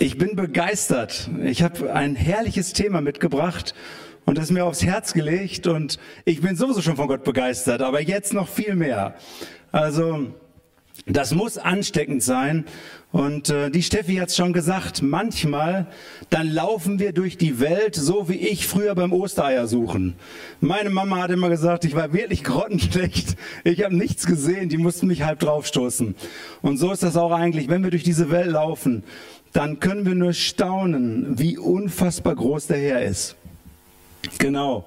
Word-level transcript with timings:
Ich 0.00 0.16
bin 0.16 0.36
begeistert. 0.36 1.28
Ich 1.42 1.64
habe 1.64 1.92
ein 1.92 2.14
herrliches 2.14 2.72
Thema 2.72 3.00
mitgebracht 3.00 3.74
und 4.26 4.38
das 4.38 4.52
mir 4.52 4.64
aufs 4.64 4.84
Herz 4.84 5.12
gelegt 5.12 5.66
und 5.66 5.98
ich 6.24 6.40
bin 6.40 6.54
sowieso 6.54 6.82
schon 6.82 6.94
von 6.94 7.08
Gott 7.08 7.24
begeistert, 7.24 7.82
aber 7.82 8.00
jetzt 8.00 8.32
noch 8.32 8.46
viel 8.46 8.76
mehr. 8.76 9.16
Also 9.72 10.28
das 11.06 11.34
muss 11.34 11.58
ansteckend 11.58 12.22
sein. 12.22 12.64
Und 13.10 13.48
äh, 13.48 13.70
die 13.70 13.82
Steffi 13.82 14.16
hat 14.16 14.28
es 14.28 14.36
schon 14.36 14.52
gesagt, 14.52 15.00
manchmal, 15.00 15.86
dann 16.28 16.46
laufen 16.46 16.98
wir 16.98 17.12
durch 17.12 17.38
die 17.38 17.58
Welt, 17.58 17.94
so 17.94 18.28
wie 18.28 18.36
ich 18.36 18.66
früher 18.66 18.94
beim 18.94 19.14
Ostereier 19.14 19.66
suchen. 19.66 20.14
Meine 20.60 20.90
Mama 20.90 21.22
hat 21.22 21.30
immer 21.30 21.48
gesagt, 21.48 21.86
ich 21.86 21.96
war 21.96 22.12
wirklich 22.12 22.44
grottenschlecht, 22.44 23.36
ich 23.64 23.82
habe 23.82 23.96
nichts 23.96 24.26
gesehen, 24.26 24.68
die 24.68 24.76
mussten 24.76 25.06
mich 25.06 25.22
halb 25.22 25.38
draufstoßen. 25.38 26.14
Und 26.60 26.76
so 26.76 26.92
ist 26.92 27.02
das 27.02 27.16
auch 27.16 27.32
eigentlich, 27.32 27.70
wenn 27.70 27.82
wir 27.82 27.90
durch 27.90 28.04
diese 28.04 28.30
Welt 28.30 28.50
laufen, 28.50 29.02
dann 29.52 29.80
können 29.80 30.06
wir 30.06 30.14
nur 30.14 30.32
staunen, 30.32 31.38
wie 31.38 31.58
unfassbar 31.58 32.34
groß 32.34 32.68
der 32.68 32.78
Herr 32.78 33.02
ist. 33.02 33.36
Genau, 34.38 34.86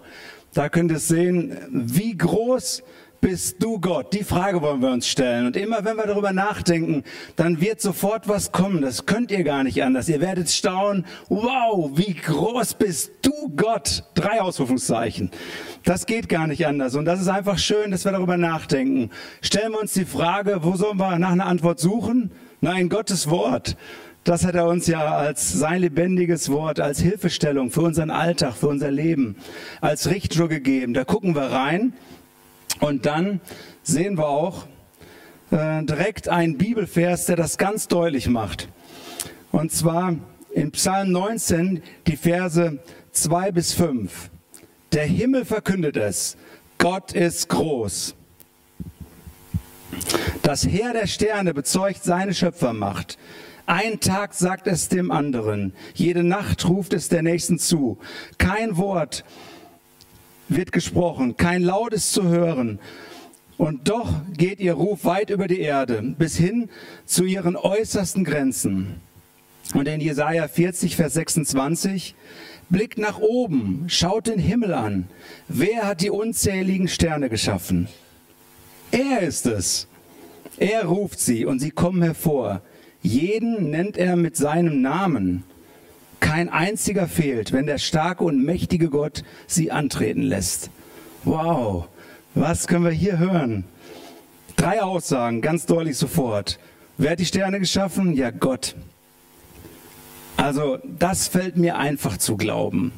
da 0.54 0.70
könnt 0.70 0.92
ihr 0.92 1.00
sehen, 1.00 1.58
wie 1.72 2.18
groß 2.18 2.84
bist 3.22 3.62
du 3.64 3.80
Gott? 3.80 4.14
Die 4.14 4.24
Frage 4.24 4.62
wollen 4.62 4.82
wir 4.82 4.90
uns 4.90 5.08
stellen. 5.08 5.46
Und 5.46 5.56
immer 5.56 5.86
wenn 5.86 5.96
wir 5.96 6.08
darüber 6.08 6.34
nachdenken, 6.34 7.04
dann 7.36 7.62
wird 7.62 7.80
sofort 7.80 8.28
was 8.28 8.52
kommen. 8.52 8.82
Das 8.82 9.06
könnt 9.06 9.32
ihr 9.32 9.44
gar 9.44 9.64
nicht 9.64 9.82
anders. 9.84 10.10
Ihr 10.10 10.20
werdet 10.20 10.50
staunen. 10.50 11.06
Wow, 11.30 11.92
wie 11.94 12.16
groß 12.16 12.74
bist 12.74 13.12
du 13.22 13.50
Gott? 13.56 14.04
Drei 14.16 14.42
Ausrufungszeichen. 14.42 15.30
Das 15.84 16.08
geht 16.08 16.30
gar 16.30 16.48
nicht 16.48 16.66
anders. 16.66 16.96
Und 16.96 17.06
das 17.06 17.22
ist 17.22 17.28
einfach 17.28 17.60
schön, 17.60 17.92
dass 17.92 18.06
wir 18.06 18.12
darüber 18.12 18.38
nachdenken. 18.38 19.12
Stellen 19.42 19.74
wir 19.74 19.80
uns 19.80 19.94
die 19.94 20.06
Frage, 20.06 20.64
wo 20.64 20.76
sollen 20.76 20.98
wir 20.98 21.20
nach 21.20 21.32
einer 21.32 21.46
Antwort 21.46 21.80
suchen? 21.80 22.32
Nein, 22.60 22.90
Gottes 22.90 23.30
Wort. 23.30 23.78
Das 24.24 24.46
hat 24.46 24.54
er 24.54 24.68
uns 24.68 24.86
ja 24.86 25.16
als 25.16 25.52
sein 25.52 25.82
lebendiges 25.82 26.50
Wort, 26.52 26.80
als 26.80 27.00
Hilfestellung 27.00 27.72
für 27.72 27.82
unseren 27.82 28.12
Alltag, 28.12 28.54
für 28.54 28.68
unser 28.68 28.92
Leben, 28.92 29.36
als 29.82 30.10
Richtschnur 30.10 30.48
gegeben. 30.48 30.94
Da 30.94 31.06
gucken 31.06 31.34
wir 31.34 31.52
rein 31.52 31.94
und 32.80 33.08
dann 33.08 33.42
sehen 33.82 34.20
wir 34.20 34.28
auch 34.28 34.68
äh, 35.50 35.84
direkt 35.84 36.30
einen 36.30 36.58
Bibelvers, 36.58 37.26
der 37.26 37.36
das 37.36 37.58
ganz 37.58 37.88
deutlich 37.88 38.28
macht. 38.28 38.70
Und 39.52 39.72
zwar 39.72 40.16
in 40.52 40.72
Psalm 40.72 41.12
19 41.12 41.82
die 42.06 42.16
Verse 42.16 42.78
2 43.12 43.52
bis 43.52 43.74
5. 43.74 44.30
Der 44.92 45.06
Himmel 45.06 45.46
verkündet 45.46 45.98
es, 45.98 46.38
Gott 46.78 47.14
ist 47.14 47.50
groß. 47.50 48.16
Das 50.44 50.66
Heer 50.66 50.94
der 50.94 51.08
Sterne 51.08 51.54
bezeugt 51.54 52.04
seine 52.04 52.34
Schöpfermacht. 52.34 53.18
Ein 53.72 54.02
Tag 54.02 54.34
sagt 54.34 54.68
es 54.68 54.90
dem 54.90 55.12
anderen, 55.12 55.72
jede 55.94 56.26
Nacht 56.26 56.68
ruft 56.68 56.92
es 56.92 57.08
der 57.08 57.22
Nächsten 57.22 57.58
zu. 57.58 57.98
Kein 58.38 58.76
Wort 58.76 59.24
wird 60.50 60.74
gesprochen, 60.74 61.38
kein 61.38 61.62
Laut 61.62 61.94
ist 61.94 62.12
zu 62.12 62.24
hören. 62.24 62.80
Und 63.58 63.88
doch 63.88 64.12
geht 64.36 64.60
ihr 64.60 64.74
Ruf 64.74 65.06
weit 65.06 65.30
über 65.30 65.48
die 65.48 65.62
Erde, 65.62 66.02
bis 66.18 66.36
hin 66.36 66.68
zu 67.06 67.24
ihren 67.24 67.56
äußersten 67.56 68.26
Grenzen. 68.26 69.00
Und 69.74 69.88
in 69.88 70.02
Jesaja 70.02 70.50
40, 70.50 70.98
Vers 70.98 71.14
26, 71.14 72.14
blickt 72.70 72.98
nach 72.98 73.20
oben, 73.20 73.86
schaut 73.88 74.28
den 74.28 74.40
Himmel 74.40 74.74
an. 74.74 75.08
Wer 75.48 75.88
hat 75.88 76.02
die 76.02 76.10
unzähligen 76.10 76.90
Sterne 76.90 77.30
geschaffen? 77.30 77.88
Er 78.92 79.22
ist 79.22 79.46
es. 79.46 79.88
Er 80.58 80.88
ruft 80.88 81.22
sie 81.22 81.46
und 81.46 81.60
sie 81.60 81.72
kommen 81.72 82.02
hervor. 82.02 82.62
Jeden 83.02 83.70
nennt 83.72 83.98
er 83.98 84.16
mit 84.16 84.36
seinem 84.36 84.82
Namen. 84.82 85.44
Kein 86.20 86.50
einziger 86.50 87.08
fehlt, 87.08 87.52
wenn 87.52 87.66
der 87.66 87.80
starke 87.80 88.24
und 88.24 88.44
mächtige 88.44 88.90
Gott 88.90 89.24
sie 89.48 89.72
antreten 89.72 90.22
lässt. 90.22 90.70
Wow, 91.24 91.88
was 92.36 92.68
können 92.68 92.86
wir 92.86 92.92
hier 92.92 93.18
hören? 93.18 93.64
Drei 94.56 94.84
Aussagen, 94.84 95.42
ganz 95.42 95.66
deutlich 95.66 95.98
sofort. 95.98 96.60
Wer 96.98 97.12
hat 97.12 97.20
die 97.20 97.26
Sterne 97.26 97.60
geschaffen? 97.60 98.14
Ja, 98.14 98.30
Gott. 98.30 98.76
Also, 100.38 100.78
das 101.00 101.28
fällt 101.28 101.58
mir 101.58 101.78
einfach 101.78 102.18
zu 102.18 102.38
glauben. 102.38 102.92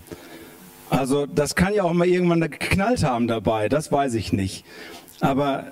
Also, 0.90 1.26
das 1.26 1.56
kann 1.56 1.74
ja 1.74 1.84
auch 1.84 1.94
mal 1.94 2.08
irgendwann 2.08 2.42
geknallt 2.42 3.04
haben 3.04 3.28
dabei, 3.28 3.70
das 3.70 3.92
weiß 3.92 4.14
ich 4.16 4.34
nicht. 4.34 4.66
Aber 5.22 5.72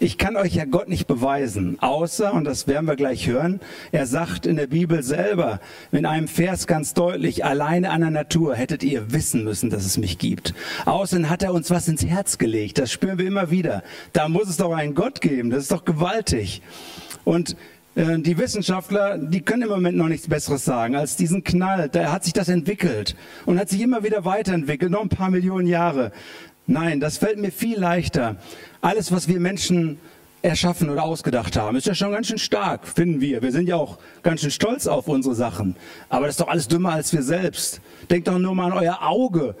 ich 0.00 0.18
kann 0.18 0.36
euch 0.36 0.54
ja 0.54 0.64
Gott 0.64 0.88
nicht 0.88 1.06
beweisen, 1.06 1.78
außer, 1.80 2.32
und 2.32 2.44
das 2.44 2.66
werden 2.66 2.86
wir 2.86 2.96
gleich 2.96 3.26
hören, 3.26 3.60
er 3.92 4.06
sagt 4.06 4.46
in 4.46 4.56
der 4.56 4.66
Bibel 4.66 5.02
selber, 5.02 5.60
in 5.92 6.06
einem 6.06 6.28
Vers 6.28 6.66
ganz 6.66 6.94
deutlich, 6.94 7.44
alleine 7.44 7.90
an 7.90 8.00
der 8.00 8.10
Natur 8.10 8.54
hättet 8.54 8.82
ihr 8.82 9.12
wissen 9.12 9.44
müssen, 9.44 9.70
dass 9.70 9.84
es 9.84 9.98
mich 9.98 10.18
gibt. 10.18 10.54
Außerdem 10.86 11.28
hat 11.28 11.42
er 11.42 11.52
uns 11.52 11.70
was 11.70 11.88
ins 11.88 12.04
Herz 12.04 12.38
gelegt, 12.38 12.78
das 12.78 12.92
spüren 12.92 13.18
wir 13.18 13.26
immer 13.26 13.50
wieder. 13.50 13.82
Da 14.12 14.28
muss 14.28 14.48
es 14.48 14.56
doch 14.56 14.72
einen 14.72 14.94
Gott 14.94 15.20
geben, 15.20 15.50
das 15.50 15.64
ist 15.64 15.72
doch 15.72 15.84
gewaltig. 15.84 16.62
Und 17.24 17.56
äh, 17.94 18.18
die 18.18 18.38
Wissenschaftler, 18.38 19.18
die 19.18 19.42
können 19.42 19.62
im 19.62 19.68
Moment 19.68 19.96
noch 19.96 20.08
nichts 20.08 20.28
Besseres 20.28 20.64
sagen 20.64 20.96
als 20.96 21.16
diesen 21.16 21.44
Knall. 21.44 21.88
Da 21.88 22.12
hat 22.12 22.24
sich 22.24 22.32
das 22.32 22.48
entwickelt 22.48 23.16
und 23.46 23.58
hat 23.58 23.68
sich 23.68 23.80
immer 23.80 24.02
wieder 24.02 24.24
weiterentwickelt, 24.24 24.90
noch 24.90 25.02
ein 25.02 25.08
paar 25.08 25.30
Millionen 25.30 25.66
Jahre. 25.66 26.12
Nein, 26.66 27.00
das 27.00 27.18
fällt 27.18 27.38
mir 27.38 27.52
viel 27.52 27.78
leichter. 27.78 28.36
Alles, 28.80 29.12
was 29.12 29.28
wir 29.28 29.38
Menschen 29.38 29.98
erschaffen 30.40 30.90
oder 30.90 31.02
ausgedacht 31.02 31.56
haben, 31.56 31.76
ist 31.76 31.86
ja 31.86 31.94
schon 31.94 32.12
ganz 32.12 32.26
schön 32.26 32.38
stark, 32.38 32.86
finden 32.86 33.20
wir. 33.20 33.42
Wir 33.42 33.52
sind 33.52 33.66
ja 33.66 33.76
auch 33.76 33.98
ganz 34.22 34.42
schön 34.42 34.50
stolz 34.50 34.86
auf 34.86 35.08
unsere 35.08 35.34
Sachen. 35.34 35.76
Aber 36.08 36.26
das 36.26 36.34
ist 36.34 36.40
doch 36.40 36.48
alles 36.48 36.68
dümmer 36.68 36.92
als 36.92 37.12
wir 37.12 37.22
selbst. 37.22 37.80
Denkt 38.10 38.28
doch 38.28 38.38
nur 38.38 38.54
mal 38.54 38.72
an 38.72 38.78
euer 38.78 38.98
Auge. 39.02 39.56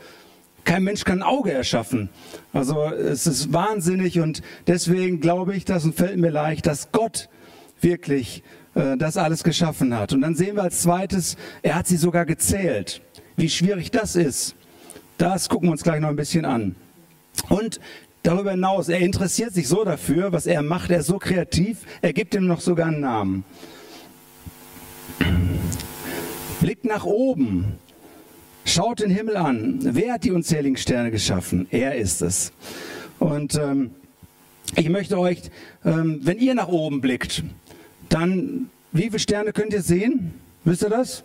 Kein 0.64 0.84
Mensch 0.84 1.04
kann 1.04 1.18
ein 1.18 1.22
Auge 1.22 1.52
erschaffen. 1.52 2.08
Also 2.52 2.84
es 2.84 3.26
ist 3.26 3.52
wahnsinnig 3.52 4.20
und 4.20 4.42
deswegen 4.66 5.20
glaube 5.20 5.54
ich 5.54 5.64
das 5.64 5.84
und 5.84 5.94
fällt 5.94 6.16
mir 6.18 6.30
leicht, 6.30 6.66
dass 6.66 6.90
Gott 6.90 7.28
wirklich 7.80 8.42
äh, 8.74 8.96
das 8.96 9.18
alles 9.18 9.44
geschaffen 9.44 9.94
hat. 9.94 10.12
Und 10.14 10.22
dann 10.22 10.34
sehen 10.34 10.56
wir 10.56 10.62
als 10.62 10.80
zweites, 10.80 11.36
er 11.62 11.74
hat 11.74 11.86
sie 11.86 11.98
sogar 11.98 12.24
gezählt. 12.24 13.02
Wie 13.36 13.48
schwierig 13.48 13.90
das 13.90 14.16
ist, 14.16 14.54
das 15.18 15.48
gucken 15.48 15.68
wir 15.68 15.72
uns 15.72 15.82
gleich 15.82 16.00
noch 16.00 16.08
ein 16.08 16.16
bisschen 16.16 16.44
an. 16.44 16.76
Und 17.48 17.80
darüber 18.22 18.52
hinaus, 18.52 18.88
er 18.88 19.00
interessiert 19.00 19.54
sich 19.54 19.68
so 19.68 19.84
dafür, 19.84 20.32
was 20.32 20.46
er 20.46 20.62
macht, 20.62 20.90
er 20.90 21.00
ist 21.00 21.06
so 21.06 21.18
kreativ, 21.18 21.78
er 22.02 22.12
gibt 22.12 22.34
ihm 22.34 22.46
noch 22.46 22.60
sogar 22.60 22.88
einen 22.88 23.00
Namen. 23.00 23.44
Blickt 26.60 26.84
nach 26.84 27.04
oben, 27.04 27.78
schaut 28.64 29.00
den 29.00 29.10
Himmel 29.10 29.36
an. 29.36 29.78
Wer 29.82 30.14
hat 30.14 30.24
die 30.24 30.32
unzähligen 30.32 30.76
Sterne 30.76 31.10
geschaffen? 31.10 31.66
Er 31.70 31.96
ist 31.96 32.22
es. 32.22 32.52
Und 33.18 33.54
ähm, 33.56 33.90
ich 34.76 34.88
möchte 34.88 35.18
euch, 35.18 35.42
ähm, 35.84 36.20
wenn 36.22 36.38
ihr 36.38 36.54
nach 36.54 36.68
oben 36.68 37.00
blickt, 37.00 37.44
dann, 38.08 38.70
wie 38.92 39.02
viele 39.02 39.18
Sterne 39.18 39.52
könnt 39.52 39.72
ihr 39.72 39.82
sehen? 39.82 40.34
Wisst 40.64 40.82
ihr 40.82 40.88
das? 40.88 41.22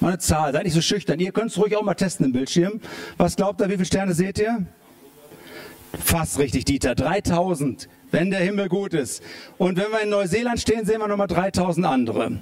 Mal 0.00 0.08
eine 0.08 0.18
Zahl, 0.18 0.52
seid 0.52 0.64
nicht 0.64 0.74
so 0.74 0.80
schüchtern. 0.80 1.20
Ihr 1.20 1.32
könnt 1.32 1.50
es 1.50 1.58
ruhig 1.58 1.76
auch 1.76 1.82
mal 1.82 1.94
testen 1.94 2.26
im 2.26 2.32
Bildschirm. 2.32 2.80
Was 3.18 3.36
glaubt 3.36 3.60
ihr, 3.60 3.68
wie 3.68 3.74
viele 3.74 3.84
Sterne 3.84 4.14
seht 4.14 4.38
ihr? 4.38 4.66
Fast 5.98 6.38
richtig, 6.38 6.64
Dieter. 6.64 6.94
3000, 6.94 7.88
wenn 8.10 8.30
der 8.30 8.40
Himmel 8.40 8.68
gut 8.68 8.94
ist. 8.94 9.22
Und 9.58 9.76
wenn 9.76 9.90
wir 9.90 10.02
in 10.02 10.10
Neuseeland 10.10 10.60
stehen, 10.60 10.86
sehen 10.86 11.00
wir 11.00 11.08
nochmal 11.08 11.26
3000 11.26 11.86
andere. 11.86 12.38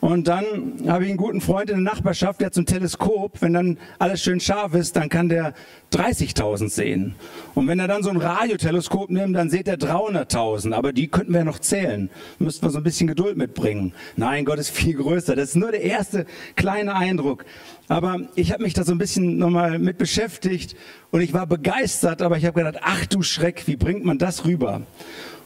Und 0.00 0.28
dann 0.28 0.84
habe 0.86 1.04
ich 1.04 1.10
einen 1.10 1.16
guten 1.16 1.40
Freund 1.40 1.70
in 1.70 1.82
der 1.82 1.94
Nachbarschaft, 1.94 2.40
der 2.40 2.50
ein 2.54 2.66
Teleskop. 2.66 3.40
Wenn 3.40 3.54
dann 3.54 3.78
alles 3.98 4.22
schön 4.22 4.40
scharf 4.40 4.74
ist, 4.74 4.94
dann 4.94 5.08
kann 5.08 5.28
der 5.28 5.54
30.000 5.92 6.68
sehen. 6.68 7.14
Und 7.54 7.66
wenn 7.66 7.80
er 7.80 7.88
dann 7.88 8.02
so 8.02 8.10
ein 8.10 8.18
Radioteleskop 8.18 9.10
nimmt, 9.10 9.34
dann 9.34 9.48
sieht 9.50 9.66
er 9.66 9.78
300.000. 9.78 10.74
Aber 10.74 10.92
die 10.92 11.08
könnten 11.08 11.32
wir 11.32 11.44
noch 11.44 11.58
zählen. 11.58 12.10
Müssten 12.38 12.66
wir 12.66 12.70
so 12.70 12.78
ein 12.78 12.84
bisschen 12.84 13.08
Geduld 13.08 13.36
mitbringen. 13.36 13.94
Nein, 14.16 14.44
Gott 14.44 14.58
ist 14.58 14.70
viel 14.70 14.96
größer. 14.96 15.34
Das 15.34 15.50
ist 15.50 15.56
nur 15.56 15.72
der 15.72 15.82
erste 15.82 16.26
kleine 16.56 16.94
Eindruck. 16.94 17.44
Aber 17.88 18.20
ich 18.34 18.52
habe 18.52 18.64
mich 18.64 18.74
da 18.74 18.84
so 18.84 18.92
ein 18.92 18.98
bisschen 18.98 19.38
nochmal 19.38 19.78
mit 19.78 19.98
beschäftigt 19.98 20.76
und 21.10 21.20
ich 21.20 21.32
war 21.32 21.46
begeistert, 21.46 22.20
aber 22.20 22.36
ich 22.36 22.44
habe 22.44 22.62
gedacht, 22.62 22.82
ach 22.82 23.06
du 23.06 23.22
Schreck, 23.22 23.66
wie 23.66 23.76
bringt 23.76 24.04
man 24.04 24.18
das 24.18 24.44
rüber? 24.44 24.82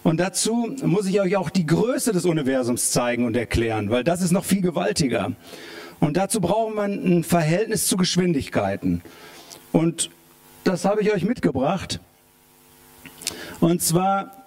Und 0.02 0.18
dazu 0.18 0.74
muss 0.82 1.06
ich 1.06 1.20
euch 1.20 1.36
auch 1.36 1.50
die 1.50 1.66
Größe 1.66 2.12
des 2.12 2.24
Universums 2.24 2.90
zeigen 2.90 3.26
und 3.26 3.36
erklären, 3.36 3.90
weil 3.90 4.04
das 4.04 4.22
ist 4.22 4.30
noch 4.30 4.44
viel 4.44 4.62
gewaltiger. 4.62 5.32
Und 6.00 6.16
dazu 6.16 6.40
braucht 6.40 6.74
man 6.74 6.92
ein 6.92 7.24
Verhältnis 7.24 7.86
zu 7.86 7.98
Geschwindigkeiten. 7.98 9.02
Und 9.72 10.10
das 10.64 10.86
habe 10.86 11.02
ich 11.02 11.12
euch 11.12 11.24
mitgebracht. 11.24 12.00
Und 13.60 13.82
zwar 13.82 14.44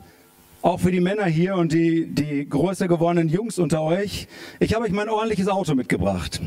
auch 0.63 0.79
für 0.79 0.91
die 0.91 1.01
Männer 1.01 1.25
hier 1.25 1.55
und 1.55 1.71
die, 1.71 2.07
die 2.07 2.49
größer 2.49 2.87
gewordenen 2.87 3.29
Jungs 3.29 3.59
unter 3.59 3.83
euch. 3.83 4.27
Ich 4.59 4.73
habe 4.73 4.85
euch 4.85 4.91
mein 4.91 5.09
ordentliches 5.09 5.47
Auto 5.47 5.75
mitgebracht. 5.75 6.41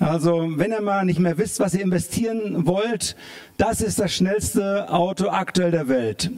Also, 0.00 0.46
wenn 0.56 0.70
ihr 0.70 0.80
mal 0.80 1.04
nicht 1.04 1.18
mehr 1.18 1.38
wisst, 1.38 1.58
was 1.58 1.74
ihr 1.74 1.82
investieren 1.82 2.66
wollt, 2.66 3.16
das 3.56 3.80
ist 3.80 3.98
das 3.98 4.12
schnellste 4.14 4.88
Auto 4.90 5.28
aktuell 5.28 5.72
der 5.72 5.88
Welt 5.88 6.30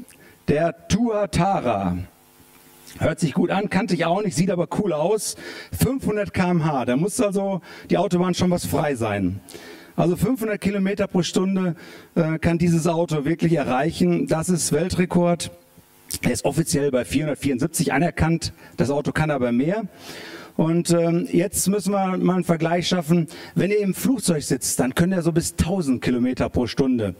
der 0.48 0.88
Tuatara. 0.88 1.98
Hört 2.98 3.20
sich 3.20 3.34
gut 3.34 3.50
an, 3.50 3.70
kannte 3.70 3.94
ich 3.94 4.04
auch 4.04 4.20
nicht, 4.22 4.34
sieht 4.34 4.50
aber 4.50 4.66
cool 4.78 4.92
aus. 4.92 5.36
500 5.78 6.34
km/h, 6.34 6.86
da 6.86 6.96
muss 6.96 7.20
also 7.20 7.60
die 7.88 7.98
Autobahn 7.98 8.34
schon 8.34 8.50
was 8.50 8.66
frei 8.66 8.96
sein. 8.96 9.40
Also 9.94 10.16
500 10.16 10.60
Kilometer 10.60 11.06
pro 11.06 11.22
Stunde 11.22 11.76
äh, 12.16 12.38
kann 12.38 12.58
dieses 12.58 12.88
Auto 12.88 13.24
wirklich 13.24 13.52
erreichen. 13.52 14.26
Das 14.26 14.48
ist 14.48 14.72
Weltrekord. 14.72 15.52
Er 16.22 16.32
ist 16.32 16.44
offiziell 16.44 16.90
bei 16.90 17.04
474 17.04 17.92
anerkannt. 17.92 18.52
Das 18.76 18.90
Auto 18.90 19.12
kann 19.12 19.30
aber 19.30 19.52
mehr. 19.52 19.84
Und 20.60 20.90
ähm, 20.90 21.26
jetzt 21.32 21.66
müssen 21.68 21.94
wir 21.94 22.18
mal 22.18 22.34
einen 22.34 22.44
Vergleich 22.44 22.86
schaffen. 22.86 23.28
Wenn 23.54 23.70
ihr 23.70 23.78
im 23.78 23.94
Flugzeug 23.94 24.42
sitzt, 24.42 24.78
dann 24.78 24.94
könnt 24.94 25.14
ihr 25.14 25.22
so 25.22 25.32
bis 25.32 25.52
1000 25.52 26.02
Kilometer 26.02 26.50
pro 26.50 26.66
Stunde 26.66 27.14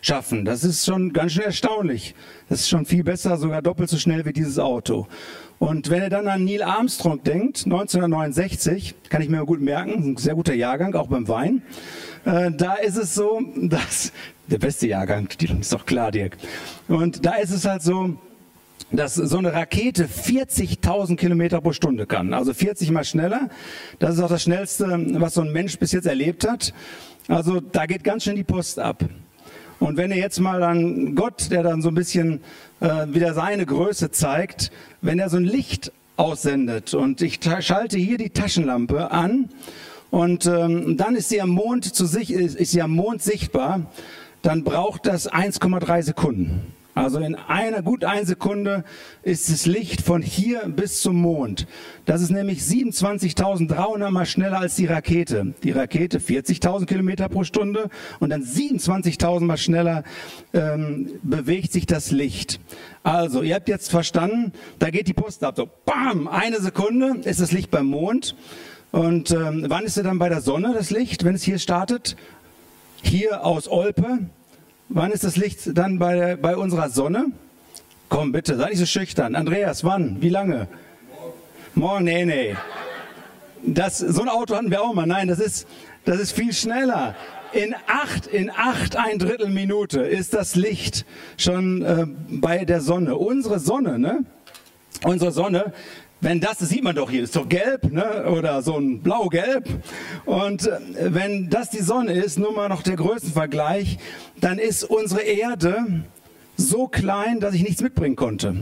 schaffen. 0.00 0.44
Das 0.44 0.62
ist 0.62 0.86
schon 0.86 1.12
ganz 1.12 1.32
schön 1.32 1.42
erstaunlich. 1.42 2.14
Das 2.48 2.60
ist 2.60 2.68
schon 2.68 2.86
viel 2.86 3.02
besser, 3.02 3.36
sogar 3.36 3.62
doppelt 3.62 3.90
so 3.90 3.98
schnell 3.98 4.24
wie 4.26 4.32
dieses 4.32 4.60
Auto. 4.60 5.08
Und 5.58 5.90
wenn 5.90 6.02
ihr 6.02 6.08
dann 6.08 6.28
an 6.28 6.44
Neil 6.44 6.62
Armstrong 6.62 7.20
denkt, 7.24 7.64
1969, 7.64 8.94
kann 9.08 9.22
ich 9.22 9.28
mir 9.28 9.44
gut 9.44 9.60
merken, 9.60 10.12
ein 10.12 10.16
sehr 10.16 10.36
guter 10.36 10.54
Jahrgang, 10.54 10.94
auch 10.94 11.08
beim 11.08 11.26
Wein. 11.26 11.62
Äh, 12.24 12.52
da 12.52 12.74
ist 12.74 12.96
es 12.96 13.12
so, 13.12 13.40
dass 13.56 14.12
der 14.46 14.58
beste 14.58 14.86
Jahrgang, 14.86 15.26
ist 15.60 15.72
doch 15.72 15.84
klar, 15.84 16.12
Dirk. 16.12 16.36
Und 16.86 17.26
da 17.26 17.32
ist 17.38 17.50
es 17.50 17.64
halt 17.64 17.82
so, 17.82 18.16
dass 18.92 19.14
so 19.14 19.38
eine 19.38 19.52
Rakete 19.52 20.06
40.000 20.06 21.16
Kilometer 21.16 21.60
pro 21.60 21.72
Stunde 21.72 22.06
kann, 22.06 22.32
also 22.32 22.54
40 22.54 22.90
mal 22.90 23.04
schneller. 23.04 23.48
Das 23.98 24.14
ist 24.14 24.20
auch 24.20 24.28
das 24.28 24.42
Schnellste, 24.42 24.86
was 25.20 25.34
so 25.34 25.42
ein 25.42 25.52
Mensch 25.52 25.78
bis 25.78 25.92
jetzt 25.92 26.06
erlebt 26.06 26.48
hat. 26.48 26.72
Also 27.28 27.60
da 27.60 27.86
geht 27.86 28.04
ganz 28.04 28.24
schön 28.24 28.36
die 28.36 28.44
Post 28.44 28.78
ab. 28.78 29.04
Und 29.80 29.96
wenn 29.96 30.10
ihr 30.10 30.18
jetzt 30.18 30.40
mal 30.40 30.60
dann 30.60 31.14
Gott, 31.14 31.50
der 31.50 31.62
dann 31.62 31.82
so 31.82 31.88
ein 31.88 31.94
bisschen 31.94 32.40
äh, 32.80 33.06
wieder 33.08 33.34
seine 33.34 33.66
Größe 33.66 34.10
zeigt, 34.10 34.70
wenn 35.00 35.18
er 35.18 35.28
so 35.28 35.36
ein 35.36 35.44
Licht 35.44 35.92
aussendet 36.16 36.94
und 36.94 37.22
ich 37.22 37.40
schalte 37.60 37.98
hier 37.98 38.18
die 38.18 38.30
Taschenlampe 38.30 39.10
an 39.10 39.48
und 40.10 40.46
ähm, 40.46 40.96
dann 40.96 41.16
ist 41.16 41.28
sie 41.28 41.42
am 41.42 41.50
Mond 41.50 41.92
zu 41.92 42.06
sich 42.06 42.32
ist, 42.32 42.56
ist 42.56 42.70
sie 42.70 42.82
am 42.82 42.92
Mond 42.92 43.20
sichtbar, 43.20 43.90
dann 44.42 44.62
braucht 44.62 45.06
das 45.06 45.30
1,3 45.30 46.02
Sekunden. 46.02 46.72
Also 46.94 47.18
in 47.18 47.34
einer, 47.34 47.82
gut 47.82 48.04
eine 48.04 48.24
Sekunde 48.24 48.84
ist 49.22 49.50
das 49.50 49.66
Licht 49.66 50.00
von 50.00 50.22
hier 50.22 50.68
bis 50.68 51.02
zum 51.02 51.16
Mond. 51.16 51.66
Das 52.04 52.22
ist 52.22 52.30
nämlich 52.30 52.60
27.300 52.60 54.10
mal 54.10 54.26
schneller 54.26 54.60
als 54.60 54.76
die 54.76 54.86
Rakete. 54.86 55.54
Die 55.64 55.72
Rakete 55.72 56.20
40.000 56.20 56.86
Kilometer 56.86 57.28
pro 57.28 57.42
Stunde 57.42 57.90
und 58.20 58.30
dann 58.30 58.44
27.000 58.44 59.40
mal 59.40 59.56
schneller 59.56 60.04
ähm, 60.52 61.18
bewegt 61.24 61.72
sich 61.72 61.86
das 61.86 62.12
Licht. 62.12 62.60
Also, 63.02 63.42
ihr 63.42 63.56
habt 63.56 63.68
jetzt 63.68 63.90
verstanden, 63.90 64.52
da 64.78 64.90
geht 64.90 65.08
die 65.08 65.14
Post 65.14 65.42
ab. 65.42 65.56
So, 65.56 65.68
bam, 65.84 66.28
eine 66.28 66.60
Sekunde 66.60 67.20
ist 67.24 67.40
das 67.40 67.50
Licht 67.50 67.72
beim 67.72 67.86
Mond. 67.86 68.36
Und 68.92 69.32
ähm, 69.32 69.64
wann 69.68 69.84
ist 69.84 69.96
es 69.96 70.04
dann 70.04 70.20
bei 70.20 70.28
der 70.28 70.40
Sonne, 70.40 70.72
das 70.72 70.90
Licht, 70.90 71.24
wenn 71.24 71.34
es 71.34 71.42
hier 71.42 71.58
startet? 71.58 72.14
Hier 73.02 73.44
aus 73.44 73.66
Olpe, 73.68 74.20
Wann 74.88 75.12
ist 75.12 75.24
das 75.24 75.36
Licht 75.36 75.76
dann 75.76 75.98
bei, 75.98 76.14
der, 76.14 76.36
bei 76.36 76.56
unserer 76.56 76.90
Sonne? 76.90 77.26
Komm 78.08 78.32
bitte, 78.32 78.56
sei 78.56 78.68
nicht 78.68 78.78
so 78.78 78.86
schüchtern. 78.86 79.34
Andreas, 79.34 79.82
wann? 79.82 80.20
Wie 80.20 80.28
lange? 80.28 80.68
Morgen. 81.74 82.04
Morgen, 82.04 82.04
nee, 82.04 82.24
nee. 82.24 82.56
Das, 83.66 83.98
so 83.98 84.22
ein 84.22 84.28
Auto 84.28 84.54
hatten 84.54 84.70
wir 84.70 84.82
auch 84.82 84.92
mal. 84.92 85.06
Nein, 85.06 85.28
das 85.28 85.40
ist, 85.40 85.66
das 86.04 86.20
ist 86.20 86.32
viel 86.32 86.52
schneller. 86.52 87.16
In 87.52 87.74
acht, 87.86 88.26
in 88.26 88.50
acht 88.50 88.96
ein 88.96 89.18
Drittel 89.18 89.48
Minute 89.48 90.00
ist 90.02 90.34
das 90.34 90.54
Licht 90.54 91.06
schon 91.38 91.82
äh, 91.82 92.06
bei 92.28 92.64
der 92.64 92.80
Sonne. 92.80 93.16
Unsere 93.16 93.58
Sonne, 93.58 93.98
ne? 93.98 94.24
Unsere 95.04 95.32
Sonne 95.32 95.72
wenn 96.24 96.40
das, 96.40 96.58
das 96.58 96.70
sieht 96.70 96.82
man 96.82 96.96
doch 96.96 97.10
hier, 97.10 97.22
ist 97.22 97.36
doch 97.36 97.48
gelb, 97.48 97.92
ne? 97.92 98.24
oder 98.26 98.62
so 98.62 98.78
ein 98.78 99.00
blau-gelb. 99.00 99.68
Und 100.24 100.66
äh, 100.66 100.78
wenn 101.14 101.50
das 101.50 101.70
die 101.70 101.82
Sonne 101.82 102.12
ist, 102.12 102.38
nur 102.38 102.52
mal 102.52 102.68
noch 102.68 102.82
der 102.82 102.96
Größenvergleich, 102.96 103.98
dann 104.40 104.58
ist 104.58 104.84
unsere 104.84 105.20
Erde 105.20 105.84
so 106.56 106.86
klein, 106.86 107.40
dass 107.40 107.54
ich 107.54 107.62
nichts 107.62 107.82
mitbringen 107.82 108.16
konnte. 108.16 108.54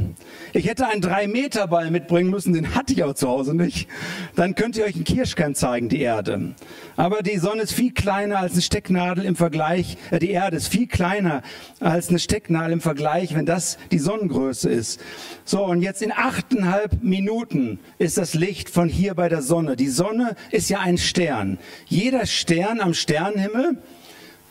Ich 0.53 0.67
hätte 0.67 0.87
einen 0.87 1.03
3-Meter-Ball 1.03 1.91
mitbringen 1.91 2.31
müssen, 2.31 2.53
den 2.53 2.75
hatte 2.75 2.93
ich 2.93 3.05
auch 3.05 3.15
zu 3.15 3.29
Hause 3.29 3.55
nicht. 3.55 3.89
Dann 4.35 4.55
könnt 4.55 4.77
ihr 4.77 4.85
euch 4.85 4.95
einen 4.95 5.05
Kirschkern 5.05 5.55
zeigen, 5.55 5.89
die 5.89 6.01
Erde. 6.01 6.55
Aber 6.97 7.23
die 7.23 7.39
Sonne 7.39 7.63
ist 7.63 7.73
viel 7.73 7.93
kleiner 7.93 8.39
als 8.39 8.53
eine 8.53 8.63
Stecknadel 8.63 9.25
im 9.25 9.37
Vergleich, 9.37 9.97
äh, 10.11 10.19
die 10.19 10.31
Erde 10.31 10.57
ist 10.57 10.69
viel 10.69 10.87
kleiner 10.87 11.43
als 11.81 12.09
eine 12.09 12.19
Stecknadel 12.19 12.73
im 12.73 12.81
Vergleich, 12.81 13.35
wenn 13.35 13.47
das 13.47 13.79
die 13.91 13.99
Sonnengröße 13.99 14.71
ist. 14.71 15.01
So, 15.45 15.65
und 15.65 15.83
jetzt 15.83 16.03
in 16.03 16.13
achteinhalb 16.13 17.03
Minuten 17.03 17.79
ist 17.99 18.19
das 18.19 18.35
Licht 18.35 18.71
von 18.71 18.89
hier 18.89 19.15
bei 19.15 19.29
der 19.29 19.43
Sonne. 19.43 19.77
Die 19.77 19.89
Sonne 19.89 20.37
ist 20.51 20.71
ja 20.71 20.81
ein 20.81 20.99
Stern. 20.99 21.59
Jeder 21.87 22.27
Stern 22.27 22.81
am 22.81 22.95
Sternenhimmel 22.95 23.79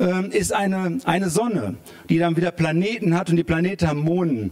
ähm, 0.02 0.32
ist 0.32 0.52
eine, 0.52 0.98
eine 1.06 1.30
Sonne, 1.30 1.76
die 2.10 2.18
dann 2.18 2.36
wieder 2.36 2.52
Planeten 2.52 3.16
hat 3.16 3.30
und 3.30 3.36
die 3.38 3.44
Planeten 3.44 3.88
haben 3.88 4.02
Monden. 4.02 4.52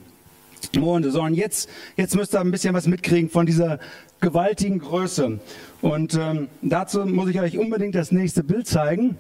Monde. 0.78 1.10
So, 1.10 1.24
und 1.24 1.34
jetzt, 1.34 1.70
jetzt 1.96 2.16
müsst 2.16 2.36
ihr 2.36 2.40
ein 2.40 2.52
bisschen 2.52 2.74
was 2.74 2.86
mitkriegen 2.86 3.30
von 3.30 3.46
dieser 3.46 3.80
gewaltigen 4.22 4.80
Größe. 4.80 5.40
Und 5.82 6.14
ähm, 6.14 6.50
dazu 6.62 7.06
muss 7.06 7.30
ich 7.30 7.40
euch 7.40 7.58
unbedingt 7.58 7.96
das 7.96 8.12
nächste 8.12 8.44
Bild 8.44 8.68
zeigen. 8.68 9.18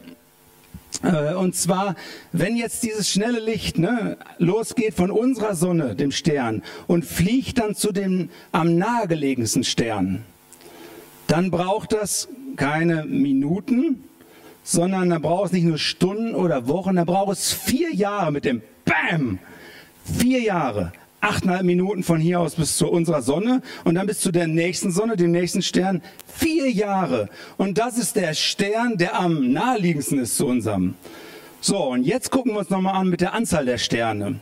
Äh, 1.01 1.33
und 1.33 1.55
zwar, 1.55 1.95
wenn 2.33 2.55
jetzt 2.55 2.83
dieses 2.83 3.09
schnelle 3.09 3.39
Licht 3.39 3.79
ne, 3.79 4.17
losgeht 4.37 4.93
von 4.93 5.09
unserer 5.09 5.55
Sonne, 5.55 5.95
dem 5.95 6.11
Stern, 6.11 6.61
und 6.87 7.05
fliegt 7.05 7.57
dann 7.57 7.73
zu 7.73 7.91
dem 7.91 8.29
am 8.51 8.77
nahegelegensten 8.77 9.63
Stern, 9.63 10.25
dann 11.27 11.49
braucht 11.49 11.93
das 11.93 12.27
keine 12.57 13.05
Minuten, 13.05 14.03
sondern 14.63 15.09
da 15.09 15.19
braucht 15.19 15.47
es 15.47 15.51
nicht 15.51 15.65
nur 15.65 15.77
Stunden 15.77 16.35
oder 16.35 16.67
Wochen, 16.67 16.95
da 16.95 17.05
braucht 17.05 17.33
es 17.33 17.51
vier 17.51 17.93
Jahre 17.93 18.31
mit 18.31 18.45
dem 18.45 18.61
Bam. 18.85 19.39
Vier 20.17 20.41
Jahre. 20.41 20.91
Achteinhalb 21.21 21.63
Minuten 21.63 22.03
von 22.03 22.19
hier 22.19 22.39
aus 22.39 22.55
bis 22.55 22.77
zu 22.77 22.87
unserer 22.89 23.21
Sonne 23.21 23.61
und 23.83 23.95
dann 23.95 24.07
bis 24.07 24.19
zu 24.19 24.31
der 24.31 24.47
nächsten 24.47 24.91
Sonne, 24.91 25.17
dem 25.17 25.31
nächsten 25.31 25.61
Stern. 25.61 26.01
Vier 26.27 26.71
Jahre. 26.71 27.29
Und 27.57 27.77
das 27.77 27.97
ist 27.97 28.15
der 28.15 28.33
Stern, 28.33 28.97
der 28.97 29.19
am 29.19 29.51
naheliegendsten 29.51 30.19
ist 30.19 30.37
zu 30.37 30.47
unserem. 30.47 30.95
So, 31.61 31.83
und 31.83 32.03
jetzt 32.03 32.31
gucken 32.31 32.53
wir 32.53 32.59
uns 32.59 32.69
nochmal 32.69 32.95
an 32.95 33.09
mit 33.09 33.19
der 33.19 33.33
Anzahl 33.33 33.65
der 33.65 33.77
Sterne. 33.77 34.39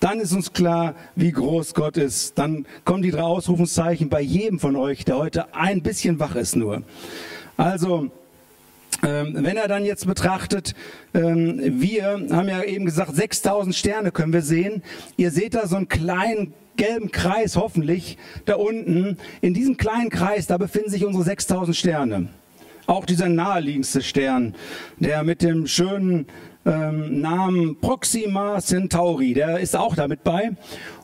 Dann 0.00 0.20
ist 0.20 0.32
uns 0.32 0.52
klar, 0.52 0.94
wie 1.16 1.32
groß 1.32 1.72
Gott 1.74 1.96
ist. 1.96 2.38
Dann 2.38 2.66
kommen 2.84 3.02
die 3.02 3.10
drei 3.10 3.22
Ausrufungszeichen 3.22 4.10
bei 4.10 4.20
jedem 4.20 4.60
von 4.60 4.76
euch, 4.76 5.04
der 5.04 5.16
heute 5.16 5.54
ein 5.54 5.82
bisschen 5.82 6.20
wach 6.20 6.36
ist 6.36 6.56
nur. 6.56 6.82
Also, 7.56 8.10
wenn 9.02 9.56
er 9.56 9.68
dann 9.68 9.84
jetzt 9.84 10.06
betrachtet, 10.06 10.74
ähm, 11.14 11.80
wir 11.80 12.26
haben 12.30 12.48
ja 12.48 12.62
eben 12.62 12.84
gesagt, 12.84 13.14
6000 13.14 13.74
Sterne 13.74 14.10
können 14.10 14.32
wir 14.32 14.42
sehen. 14.42 14.82
Ihr 15.16 15.30
seht 15.30 15.54
da 15.54 15.66
so 15.66 15.76
einen 15.76 15.88
kleinen 15.88 16.52
gelben 16.76 17.10
Kreis 17.10 17.56
hoffentlich 17.56 18.16
da 18.44 18.54
unten. 18.54 19.18
In 19.40 19.54
diesem 19.54 19.76
kleinen 19.76 20.10
Kreis, 20.10 20.46
da 20.46 20.56
befinden 20.56 20.90
sich 20.90 21.04
unsere 21.04 21.24
6000 21.24 21.76
Sterne. 21.76 22.28
Auch 22.86 23.04
dieser 23.04 23.28
naheliegendste 23.28 24.00
Stern, 24.00 24.54
der 24.98 25.22
mit 25.22 25.42
dem 25.42 25.66
schönen 25.66 26.26
ähm, 26.64 27.20
Namen 27.20 27.80
Proxima 27.80 28.60
Centauri, 28.60 29.34
der 29.34 29.60
ist 29.60 29.76
auch 29.76 29.94
damit 29.94 30.24
bei. 30.24 30.52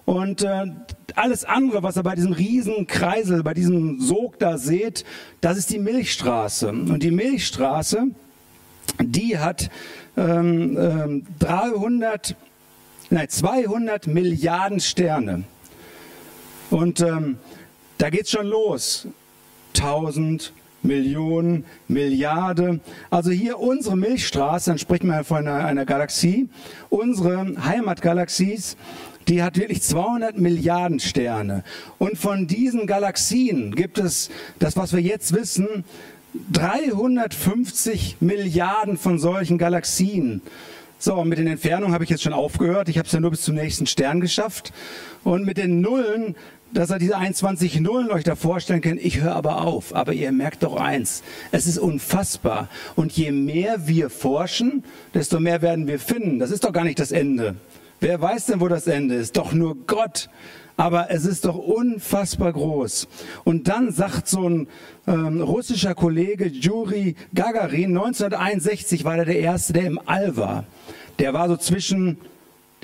Und 0.05 0.43
äh, 0.43 0.67
alles 1.15 1.45
andere, 1.45 1.83
was 1.83 1.97
ihr 1.97 2.03
bei 2.03 2.15
diesem 2.15 2.33
riesen 2.33 2.87
Kreisel, 2.87 3.43
bei 3.43 3.55
diesem 3.55 4.01
Sog 4.01 4.39
da 4.39 4.59
seht, 4.59 5.05
das 5.41 5.57
ist 5.57 5.71
die 5.71 5.79
Milchstraße. 5.79 6.69
Und 6.69 7.03
die 7.03 7.11
Milchstraße, 7.11 8.09
die 9.01 9.39
hat 9.39 9.71
ähm, 10.17 10.77
ähm, 10.79 11.27
300, 11.39 12.37
nein, 13.11 13.29
200 13.29 14.07
Milliarden 14.07 14.81
Sterne. 14.81 15.45
Und 16.71 17.01
ähm, 17.01 17.39
da 17.99 18.11
geht's 18.11 18.31
schon 18.31 18.47
los. 18.47 19.07
1000, 19.77 20.53
Millionen, 20.85 21.65
Milliarde. 21.89 22.81
Also 23.11 23.31
hier 23.31 23.59
unsere 23.59 23.97
Milchstraße, 23.97 24.71
dann 24.71 24.79
sprechen 24.79 25.09
wir 25.09 25.25
von 25.25 25.39
einer, 25.49 25.65
einer 25.65 25.85
Galaxie, 25.85 26.49
unsere 26.91 27.55
Heimatgalaxies, 27.65 28.77
die 29.29 29.43
hat 29.43 29.57
wirklich 29.57 29.83
200 29.83 30.39
Milliarden 30.39 31.01
Sterne. 31.01 31.65
Und 31.99 32.19
von 32.19 32.47
diesen 32.47 32.87
Galaxien 32.87 33.75
gibt 33.75 33.99
es, 33.99 34.31
das 34.59 34.77
was 34.77 34.93
wir 34.93 35.01
jetzt 35.01 35.33
wissen, 35.35 35.85
350 36.53 38.19
Milliarden 38.21 38.97
von 38.97 39.19
solchen 39.19 39.57
Galaxien. 39.57 40.43
So, 40.99 41.23
mit 41.25 41.39
den 41.39 41.47
Entfernungen 41.47 41.93
habe 41.93 42.05
ich 42.05 42.11
jetzt 42.11 42.23
schon 42.23 42.33
aufgehört. 42.33 42.89
Ich 42.89 42.99
habe 42.99 43.07
es 43.07 43.13
ja 43.13 43.21
nur 43.21 43.31
bis 43.31 43.43
zum 43.43 43.55
nächsten 43.55 43.87
Stern 43.87 44.21
geschafft. 44.21 44.73
Und 45.23 45.45
mit 45.45 45.59
den 45.59 45.81
Nullen, 45.81 46.35
dass 46.75 46.91
ihr 46.91 46.99
diese 46.99 47.17
21 47.17 47.81
Nullen 47.81 48.11
euch 48.11 48.25
da 48.25 48.35
vorstellen 48.35 48.81
könnt, 48.81 49.03
ich 49.03 49.21
höre 49.21 49.35
aber 49.35 49.63
auf. 49.63 49.95
Aber 49.95 50.13
ihr 50.13 50.33
merkt 50.33 50.63
doch 50.63 50.77
eins, 50.77 51.23
es 51.53 51.67
ist 51.67 51.79
unfassbar. 51.79 52.69
Und 52.97 53.13
je 53.13 53.31
mehr 53.31 53.87
wir 53.87 54.11
forschen, 54.11 54.85
desto 55.15 55.41
mehr 55.41 55.63
werden 55.63 55.87
wir 55.87 55.99
finden. 55.99 56.39
Das 56.39 56.51
ist 56.51 56.65
doch 56.65 56.73
gar 56.73 56.85
nicht 56.85 56.99
das 56.99 57.13
Ende. 57.13 57.57
Wer 58.01 58.21
weiß 58.21 58.47
denn, 58.47 58.61
wo 58.61 58.69
das 58.69 58.87
Ende 58.87 59.15
ist? 59.15 59.37
Doch 59.37 59.53
nur 59.53 59.77
Gott. 59.87 60.29
Aber 60.77 61.11
es 61.11 61.25
ist 61.25 61.45
doch 61.45 61.57
unfassbar 61.57 62.53
groß. 62.53 63.07
Und 63.45 63.69
dann 63.69 63.93
sagt 63.93 64.27
so 64.27 64.49
ein 64.49 64.67
ähm, 65.07 65.41
russischer 65.41 65.95
Kollege, 65.95 66.47
Juri 66.47 67.15
Gagarin, 67.33 67.97
1961 67.97 69.05
war 69.05 69.19
er 69.19 69.25
der 69.25 69.39
Erste, 69.39 69.73
der 69.73 69.87
im 69.87 70.01
All 70.05 70.37
war. 70.37 70.65
Der 71.21 71.33
war 71.33 71.49
so 71.49 71.57
zwischen 71.57 72.19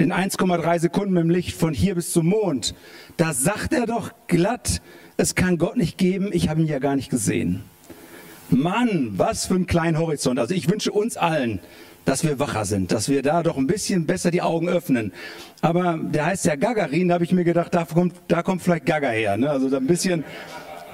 den 0.00 0.12
1,3 0.14 0.78
Sekunden 0.78 1.16
im 1.19 1.28
Licht 1.28 1.54
von 1.54 1.75
hier 1.75 1.95
bis 1.95 2.12
zum 2.12 2.26
Mond. 2.26 2.75
Da 3.19 3.35
sagt 3.35 3.75
er 3.75 3.85
doch 3.85 4.12
glatt, 4.28 4.80
es 5.19 5.35
kann 5.35 5.59
Gott 5.59 5.76
nicht 5.76 5.99
geben, 5.99 6.30
ich 6.33 6.49
habe 6.49 6.62
ihn 6.62 6.66
ja 6.66 6.78
gar 6.78 6.97
nicht 6.97 7.11
gesehen. 7.11 7.62
Mann, 8.49 9.12
was 9.16 9.47
für 9.47 9.54
ein 9.54 9.66
kleiner 9.66 9.99
Horizont. 9.99 10.38
Also 10.38 10.54
ich 10.54 10.71
wünsche 10.71 10.90
uns 10.90 11.19
allen, 11.19 11.61
dass 12.07 12.25
wir 12.25 12.38
wacher 12.38 12.64
sind, 12.64 12.92
dass 12.92 13.11
wir 13.11 13.23
da 13.23 13.42
doch 13.42 13.59
ein 13.59 13.66
bisschen 13.66 14.07
besser 14.07 14.30
die 14.30 14.40
Augen 14.40 14.71
öffnen. 14.71 15.12
Aber 15.61 16.00
der 16.02 16.26
heißt 16.26 16.47
ja 16.47 16.57
Gagarin, 16.57 17.09
da 17.09 17.14
habe 17.14 17.25
ich 17.25 17.33
mir 17.33 17.45
gedacht, 17.45 17.75
da 17.75 17.85
kommt, 17.85 18.14
da 18.26 18.42
kommt 18.42 18.62
vielleicht 18.62 18.87
Gaga 18.87 19.11
her. 19.11 19.37
Ne? 19.37 19.50
Also 19.50 19.76
ein 19.76 19.87
bisschen, 19.87 20.25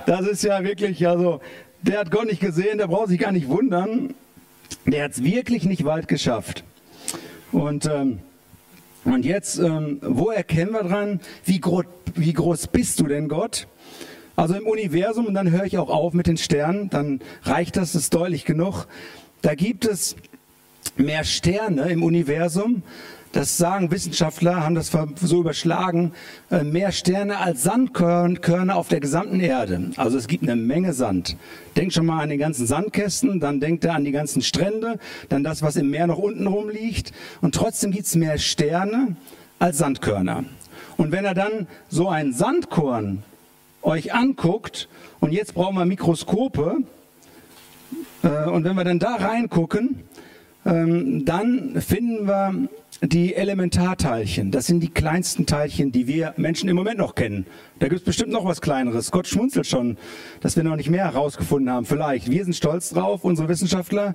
das 0.07 0.27
ist 0.27 0.43
ja 0.43 0.65
wirklich, 0.65 1.07
also 1.07 1.41
der 1.81 2.01
hat 2.01 2.11
Gott 2.11 2.27
nicht 2.27 2.41
gesehen, 2.41 2.79
der 2.79 2.89
braucht 2.89 3.09
sich 3.09 3.21
gar 3.21 3.33
nicht 3.33 3.49
wundern. 3.49 4.15
Der 4.85 5.05
hat 5.05 5.13
es 5.13 5.23
wirklich 5.23 5.65
nicht 5.65 5.85
weit 5.85 6.09
geschafft. 6.09 6.65
Und, 7.53 7.87
ähm, 7.87 8.19
und 9.07 9.25
jetzt, 9.25 9.59
ähm, 9.59 9.99
wo 10.03 10.31
erkennen 10.31 10.73
wir 10.73 10.83
dran, 10.83 11.21
wie, 11.45 11.61
gro 11.61 11.83
wie 12.15 12.33
groß 12.33 12.67
bist 12.69 13.01
du 13.01 13.07
denn 13.07 13.29
Gott? 13.29 13.69
Also 14.35 14.55
im 14.55 14.67
Universum, 14.67 15.27
und 15.27 15.35
dann 15.35 15.51
höre 15.51 15.65
ich 15.65 15.79
auch 15.79 15.89
auf 15.89 16.13
mit 16.13 16.27
den 16.27 16.37
Sternen, 16.37 16.91
dann 16.91 17.21
reicht 17.43 17.77
das, 17.77 17.95
ist 17.95 18.13
deutlich 18.13 18.45
genug. 18.45 18.87
Da 19.43 19.55
gibt 19.55 19.87
es 19.87 20.17
mehr 20.97 21.25
Sterne 21.25 21.89
im 21.91 22.03
Universum. 22.03 22.83
Das 23.37 23.59
sagen 23.59 23.91
Wissenschaftler, 23.91 24.65
haben 24.65 24.75
das 24.75 24.91
so 25.21 25.41
überschlagen, 25.41 26.13
äh, 26.51 26.65
mehr 26.65 26.91
Sterne 26.91 27.37
als 27.37 27.65
Sandkörner 27.65 28.75
auf 28.75 28.89
der 28.89 28.99
gesamten 28.99 29.41
Erde. 29.41 29.91
Also 29.97 30.17
es 30.17 30.27
gibt 30.27 30.45
eine 30.45 30.57
Menge 30.57 30.95
Sand. 30.95 31.37
Denkt 31.77 31.93
schon 31.93 32.07
mal 32.07 32.23
an 32.23 32.31
die 32.31 32.39
ganzen 32.39 32.67
Sandkästen, 32.67 33.39
dann 33.39 33.61
denkt 33.61 33.85
er 33.85 33.95
an 33.95 34.07
die 34.07 34.11
ganzen 34.11 34.41
Strände, 34.41 34.99
dann 35.29 35.45
das, 35.45 35.61
was 35.61 35.77
im 35.77 35.91
Meer 35.91 36.07
noch 36.07 36.17
unten 36.17 36.47
rumliegt. 36.47 37.13
Und 37.43 37.55
trotzdem 37.55 37.91
gibt 37.91 38.07
es 38.07 38.15
mehr 38.15 38.39
Sterne 38.39 39.17
als 39.59 39.77
Sandkörner. 39.77 40.47
Und 40.97 41.13
wenn 41.13 41.27
er 41.27 41.35
dann 41.35 41.67
so 41.91 42.09
ein 42.09 42.33
Sandkorn 42.33 43.23
euch 43.83 44.15
anguckt, 44.15 44.89
und 45.21 45.33
jetzt 45.33 45.53
brauchen 45.53 45.77
wir 45.77 45.85
Mikroskope, 45.85 46.79
äh, 48.23 48.49
und 48.49 48.65
wenn 48.65 48.77
wir 48.77 48.85
dann 48.85 48.99
da 48.99 49.17
reingucken, 49.17 50.05
ähm, 50.65 51.25
dann 51.25 51.81
finden 51.81 52.27
wir 52.27 52.69
die 53.03 53.35
Elementarteilchen. 53.35 54.51
Das 54.51 54.67
sind 54.67 54.81
die 54.81 54.89
kleinsten 54.89 55.47
Teilchen, 55.47 55.93
die 55.93 56.07
wir 56.07 56.35
Menschen 56.37 56.69
im 56.69 56.77
Moment 56.77 56.99
noch 56.99 57.15
kennen. 57.15 57.47
Da 57.79 57.89
gibt 57.89 58.01
es 58.01 58.05
bestimmt 58.05 58.33
noch 58.33 58.45
was 58.45 58.61
Kleineres. 58.61 59.11
Gott 59.11 59.27
schmunzelt 59.27 59.67
schon, 59.67 59.99
dass 60.41 60.57
wir 60.57 60.65
noch 60.65 60.77
nicht 60.77 60.91
mehr 60.91 61.05
herausgefunden 61.05 61.71
haben. 61.71 61.85
Vielleicht. 61.85 62.31
Wir 62.31 62.45
sind 62.45 62.55
stolz 62.55 62.91
drauf, 62.91 63.25
unsere 63.25 63.49
Wissenschaftler. 63.49 64.15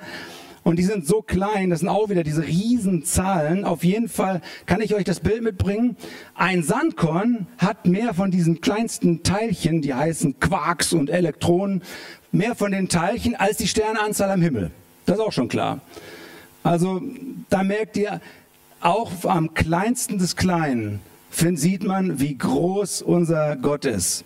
Und 0.64 0.78
die 0.78 0.84
sind 0.84 1.08
so 1.08 1.24
klein, 1.24 1.72
das 1.72 1.80
sind 1.80 1.90
auch 1.90 2.10
wieder 2.10 2.24
diese 2.24 2.46
Riesenzahlen. 2.46 3.66
Auf 3.66 3.84
jeden 3.84 4.08
Fall 4.08 4.42
kann 4.68 4.82
ich 4.82 4.94
euch 4.94 5.04
das 5.04 5.20
Bild 5.20 5.42
mitbringen. 5.42 5.96
Ein 6.36 6.62
Sandkorn 6.62 7.48
hat 7.58 7.88
mehr 7.88 8.14
von 8.14 8.30
diesen 8.30 8.62
kleinsten 8.62 9.24
Teilchen, 9.24 9.82
die 9.82 9.96
heißen 9.96 10.40
Quarks 10.40 10.94
und 10.94 11.10
Elektronen, 11.10 11.82
mehr 12.32 12.54
von 12.54 12.72
den 12.72 12.90
Teilchen 12.90 13.36
als 13.36 13.58
die 13.58 13.68
Sterneanzahl 13.68 14.30
am 14.30 14.42
Himmel. 14.42 14.70
Das 15.08 15.18
ist 15.18 15.24
auch 15.24 15.32
schon 15.32 15.48
klar. 15.48 15.82
Also 16.64 17.02
da 17.50 17.64
merkt 17.64 17.98
ihr, 17.98 18.22
auch 18.82 19.12
am 19.26 19.54
kleinsten 19.54 20.18
des 20.18 20.36
Kleinen 20.36 21.00
sieht 21.32 21.84
man, 21.84 22.20
wie 22.20 22.38
groß 22.38 23.02
unser 23.02 23.56
Gott 23.56 23.86
ist. 23.86 24.26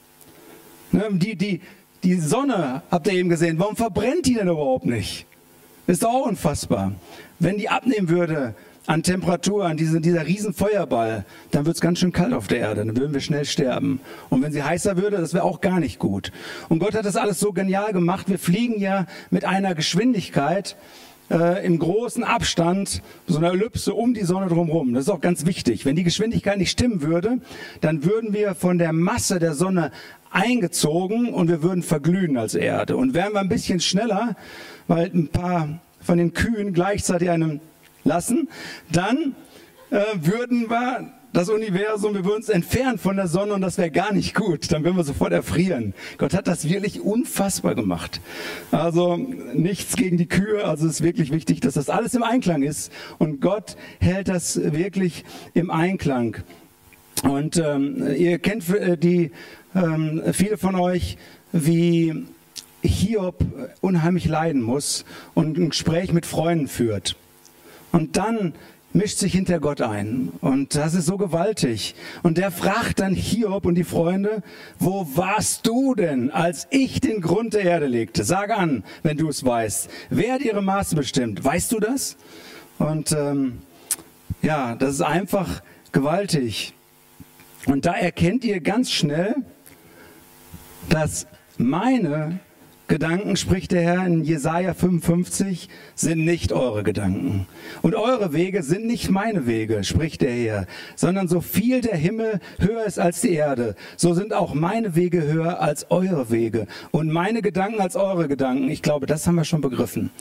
Ne, 0.91 1.07
die, 1.11 1.35
die, 1.35 1.61
die 2.03 2.15
Sonne, 2.15 2.81
habt 2.91 3.07
ihr 3.07 3.13
eben 3.13 3.29
gesehen, 3.29 3.59
warum 3.59 3.75
verbrennt 3.75 4.25
die 4.25 4.35
denn 4.35 4.47
überhaupt 4.47 4.85
nicht? 4.85 5.25
Ist 5.87 6.03
doch 6.03 6.09
auch 6.09 6.25
unfassbar. 6.25 6.93
Wenn 7.39 7.57
die 7.57 7.69
abnehmen 7.69 8.09
würde 8.09 8.55
an 8.87 9.03
Temperatur, 9.03 9.65
an 9.65 9.77
diese, 9.77 10.01
dieser 10.01 10.25
riesen 10.25 10.53
Feuerball, 10.53 11.25
dann 11.51 11.65
wird 11.65 11.75
es 11.75 11.81
ganz 11.81 11.99
schön 11.99 12.11
kalt 12.11 12.33
auf 12.33 12.47
der 12.47 12.59
Erde, 12.59 12.85
dann 12.85 12.97
würden 12.97 13.13
wir 13.13 13.21
schnell 13.21 13.45
sterben. 13.45 13.99
Und 14.29 14.41
wenn 14.41 14.51
sie 14.51 14.63
heißer 14.63 14.97
würde, 14.97 15.17
das 15.17 15.33
wäre 15.33 15.43
auch 15.43 15.61
gar 15.61 15.79
nicht 15.79 15.99
gut. 15.99 16.31
Und 16.69 16.79
Gott 16.79 16.95
hat 16.95 17.05
das 17.05 17.15
alles 17.15 17.39
so 17.39 17.51
genial 17.51 17.93
gemacht. 17.93 18.29
Wir 18.29 18.39
fliegen 18.39 18.79
ja 18.79 19.05
mit 19.31 19.45
einer 19.45 19.75
Geschwindigkeit, 19.75 20.75
äh, 21.29 21.65
im 21.65 21.79
großen 21.79 22.23
Abstand, 22.23 23.01
so 23.27 23.37
eine 23.37 23.49
Ellipse 23.49 23.93
um 23.93 24.13
die 24.13 24.23
Sonne 24.23 24.47
drumherum. 24.47 24.93
Das 24.93 25.05
ist 25.05 25.09
auch 25.09 25.21
ganz 25.21 25.45
wichtig. 25.45 25.85
Wenn 25.85 25.95
die 25.95 26.03
Geschwindigkeit 26.03 26.57
nicht 26.57 26.71
stimmen 26.71 27.01
würde, 27.01 27.39
dann 27.81 28.03
würden 28.03 28.33
wir 28.33 28.55
von 28.55 28.77
der 28.77 28.93
Masse 28.93 29.39
der 29.39 29.53
Sonne 29.53 29.91
eingezogen 30.31 31.33
und 31.33 31.47
wir 31.47 31.63
würden 31.63 31.81
verglühen 31.81 32.37
als 32.37 32.55
Erde. 32.55 32.97
Und 32.97 33.13
wären 33.13 33.33
wir 33.33 33.39
ein 33.39 33.49
bisschen 33.49 33.79
schneller, 33.79 34.35
weil 34.87 35.09
ein 35.13 35.29
paar 35.29 35.79
von 36.01 36.17
den 36.17 36.33
Kühen 36.33 36.73
gleichzeitig 36.73 37.29
einem 37.29 37.61
lassen, 38.03 38.49
dann 38.91 39.35
äh, 39.89 40.01
würden 40.21 40.69
wir 40.69 41.11
das 41.35 41.49
Universum, 41.49 42.13
wir 42.13 42.23
würden 42.23 42.37
uns 42.37 42.47
entfernen 42.47 42.97
von 42.97 43.17
der 43.17 43.27
Sonne 43.27 43.53
und 43.53 43.61
das 43.61 43.77
wäre 43.77 43.91
gar 43.91 44.13
nicht 44.13 44.35
gut. 44.35 44.71
Dann 44.71 44.85
würden 44.85 44.95
wir 44.95 45.03
sofort 45.03 45.33
erfrieren. 45.33 45.93
Gott 46.17 46.33
hat 46.33 46.47
das 46.47 46.69
wirklich 46.69 47.01
unfassbar 47.01 47.75
gemacht. 47.75 48.21
Also 48.71 49.17
nichts 49.17 49.97
gegen 49.97 50.15
die 50.15 50.27
Kühe. 50.27 50.63
Also 50.63 50.87
es 50.87 50.93
ist 50.93 51.03
wirklich 51.03 51.33
wichtig, 51.33 51.59
dass 51.59 51.73
das 51.73 51.89
alles 51.89 52.13
im 52.13 52.23
Einklang 52.23 52.63
ist. 52.63 52.89
Und 53.17 53.41
Gott 53.41 53.75
hält 53.99 54.29
das 54.29 54.55
wirklich 54.71 55.25
im 55.53 55.71
Einklang. 55.71 56.37
Und 57.23 57.57
ähm, 57.57 58.15
ihr 58.15 58.39
kennt 58.39 58.69
äh, 58.69 58.97
die, 58.97 59.31
ähm, 59.75 60.21
viele 60.31 60.57
von 60.57 60.75
euch, 60.75 61.17
wie 61.51 62.13
Hiob 62.81 63.43
unheimlich 63.81 64.25
leiden 64.25 64.61
muss 64.61 65.03
und 65.33 65.57
ein 65.57 65.71
Gespräch 65.71 66.13
mit 66.13 66.25
Freunden 66.25 66.69
führt. 66.69 67.17
Und 67.91 68.15
dann 68.15 68.53
mischt 68.95 69.17
sich 69.17 69.33
hinter 69.33 69.59
Gott 69.59 69.81
ein. 69.81 70.31
Und 70.41 70.75
das 70.75 70.93
ist 70.93 71.05
so 71.05 71.17
gewaltig. 71.17 71.95
Und 72.23 72.37
der 72.37 72.49
fragt 72.49 72.99
dann 72.99 73.13
Hiob 73.13 73.65
und 73.65 73.75
die 73.75 73.83
Freunde, 73.83 74.41
wo 74.79 75.05
warst 75.15 75.67
du 75.67 75.95
denn, 75.95 76.31
als 76.31 76.67
ich 76.71 77.01
den 77.01 77.21
Grund 77.21 77.53
der 77.53 77.63
Erde 77.63 77.87
legte? 77.87 78.23
Sag 78.23 78.49
an, 78.51 78.83
wenn 79.03 79.17
du 79.17 79.27
es 79.27 79.45
weißt. 79.45 79.89
Wer 80.09 80.33
hat 80.33 80.41
ihre 80.41 80.61
Maße 80.61 80.95
bestimmt? 80.95 81.43
Weißt 81.43 81.71
du 81.73 81.79
das? 81.79 82.15
Und 82.79 83.11
ähm, 83.11 83.59
ja, 84.41 84.75
das 84.75 84.95
ist 84.95 85.01
einfach 85.01 85.61
gewaltig. 85.91 86.73
Und 87.67 87.85
da 87.85 87.93
erkennt 87.93 88.45
ihr 88.45 88.61
ganz 88.61 88.91
schnell, 88.91 89.35
dass 90.89 91.27
meine 91.57 92.39
Gedanken, 92.87 93.35
spricht 93.35 93.71
der 93.71 93.81
Herr 93.81 94.05
in 94.05 94.23
Jesaja 94.23 94.75
55, 94.75 95.69
sind 95.95 96.23
nicht 96.23 96.53
eure 96.53 96.83
Gedanken. 96.83 97.47
Und 97.81 97.95
eure 97.95 98.31
Wege 98.31 98.61
sind 98.61 98.85
nicht 98.85 99.09
meine 99.09 99.47
Wege, 99.47 99.83
spricht 99.83 100.21
der 100.21 100.31
Herr, 100.31 100.67
sondern 100.95 101.27
so 101.27 101.41
viel 101.41 101.81
der 101.81 101.97
Himmel 101.97 102.39
höher 102.59 102.85
ist 102.85 102.99
als 102.99 103.21
die 103.21 103.33
Erde, 103.33 103.75
so 103.97 104.13
sind 104.13 104.33
auch 104.33 104.53
meine 104.53 104.95
Wege 104.95 105.23
höher 105.23 105.61
als 105.61 105.89
eure 105.89 106.29
Wege 106.29 106.67
und 106.91 107.11
meine 107.11 107.41
Gedanken 107.41 107.81
als 107.81 107.95
eure 107.95 108.27
Gedanken. 108.27 108.69
Ich 108.69 108.83
glaube, 108.83 109.07
das 109.07 109.25
haben 109.25 109.35
wir 109.35 109.45
schon 109.45 109.61
begriffen. 109.61 110.11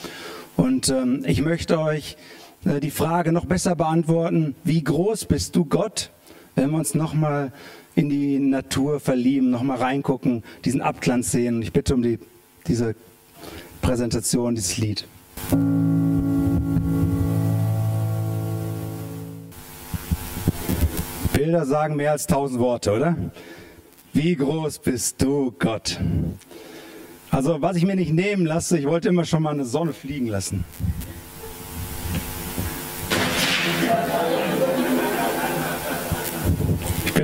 Und 0.56 0.88
ähm, 0.88 1.22
ich 1.26 1.42
möchte 1.42 1.78
euch 1.78 2.16
äh, 2.64 2.80
die 2.80 2.90
Frage 2.90 3.32
noch 3.32 3.44
besser 3.44 3.76
beantworten, 3.76 4.54
wie 4.64 4.82
groß 4.82 5.26
bist 5.26 5.54
du 5.56 5.66
Gott? 5.66 6.10
Wenn 6.54 6.70
wir 6.70 6.78
uns 6.78 6.94
nochmal 6.94 7.52
in 7.94 8.08
die 8.08 8.38
Natur 8.38 9.00
verlieben, 9.00 9.50
nochmal 9.50 9.78
reingucken, 9.78 10.42
diesen 10.64 10.80
Abglanz 10.80 11.30
sehen. 11.30 11.60
Ich 11.62 11.72
bitte 11.72 11.94
um 11.94 12.02
die 12.02 12.18
diese 12.66 12.94
Präsentation, 13.80 14.54
dieses 14.54 14.76
Lied. 14.78 15.06
Bilder 21.32 21.66
sagen 21.66 21.96
mehr 21.96 22.12
als 22.12 22.26
tausend 22.26 22.60
Worte, 22.60 22.92
oder? 22.92 23.16
Wie 24.12 24.36
groß 24.36 24.78
bist 24.78 25.20
du, 25.20 25.52
Gott? 25.58 26.00
Also, 27.30 27.60
was 27.60 27.76
ich 27.76 27.84
mir 27.84 27.96
nicht 27.96 28.12
nehmen 28.12 28.46
lasse, 28.46 28.78
ich 28.78 28.86
wollte 28.86 29.08
immer 29.08 29.24
schon 29.24 29.42
mal 29.42 29.50
eine 29.50 29.64
Sonne 29.64 29.92
fliegen 29.92 30.28
lassen. 30.28 30.64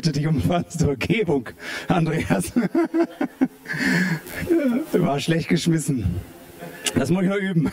Bitte 0.00 0.12
dich 0.12 0.26
um 0.26 0.40
Vergebung, 0.40 1.50
Andreas. 1.87 2.52
War 4.92 5.21
schlecht 5.21 5.50
geschmissen. 5.50 6.07
Das 6.95 7.11
muss 7.11 7.25
ich 7.25 7.28
noch 7.28 7.37
üben. 7.37 7.71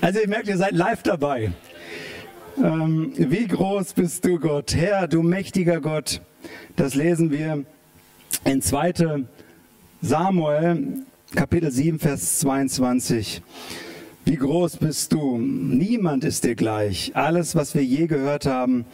Also 0.00 0.20
ihr 0.20 0.28
merkt, 0.28 0.46
ihr 0.46 0.56
seid 0.56 0.70
live 0.70 1.02
dabei. 1.02 1.50
Ähm, 2.56 3.12
wie 3.16 3.48
groß 3.48 3.94
bist 3.94 4.24
du, 4.24 4.38
Gott? 4.38 4.76
Herr, 4.76 5.08
du 5.08 5.22
mächtiger 5.22 5.80
Gott. 5.80 6.20
Das 6.76 6.94
lesen 6.94 7.32
wir 7.32 7.64
in 8.44 8.62
2. 8.62 9.24
Samuel, 10.02 11.02
Kapitel 11.34 11.72
7, 11.72 11.98
Vers 11.98 12.38
22. 12.38 13.42
Wie 14.24 14.36
groß 14.36 14.76
bist 14.76 15.14
du? 15.14 15.38
Niemand 15.38 16.22
ist 16.22 16.44
dir 16.44 16.54
gleich. 16.54 17.10
Alles, 17.16 17.56
was 17.56 17.74
wir 17.74 17.82
je 17.82 18.06
gehört 18.06 18.46
haben, 18.46 18.84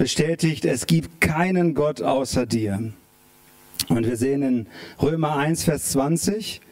bestätigt, 0.00 0.64
es 0.64 0.86
gibt 0.86 1.20
keinen 1.20 1.74
Gott 1.74 2.00
außer 2.00 2.46
dir. 2.46 2.90
Und 3.90 4.06
wir 4.06 4.16
sehen 4.16 4.42
in 4.42 4.66
Römer 5.00 5.36
1, 5.36 5.64
Vers 5.64 5.90
20, 5.90 6.62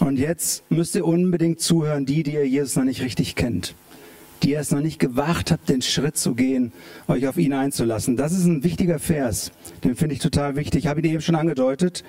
und 0.00 0.18
jetzt 0.18 0.62
müsst 0.70 0.94
ihr 0.96 1.06
unbedingt 1.06 1.60
zuhören, 1.60 2.04
die, 2.04 2.22
die 2.24 2.34
ihr 2.34 2.46
Jesus 2.46 2.76
noch 2.76 2.84
nicht 2.84 3.00
richtig 3.00 3.36
kennt, 3.36 3.74
die 4.42 4.50
ihr 4.50 4.60
es 4.60 4.70
noch 4.70 4.82
nicht 4.82 4.98
gewagt 4.98 5.50
habt, 5.50 5.70
den 5.70 5.80
Schritt 5.80 6.18
zu 6.18 6.34
gehen, 6.34 6.72
euch 7.08 7.26
auf 7.26 7.38
ihn 7.38 7.54
einzulassen. 7.54 8.18
Das 8.18 8.32
ist 8.32 8.44
ein 8.44 8.62
wichtiger 8.62 8.98
Vers, 8.98 9.50
den 9.82 9.96
finde 9.96 10.14
ich 10.14 10.20
total 10.20 10.56
wichtig. 10.56 10.84
Ich 10.84 10.88
habe 10.88 11.00
ihn 11.00 11.10
eben 11.10 11.22
schon 11.22 11.36
angedeutet. 11.36 12.04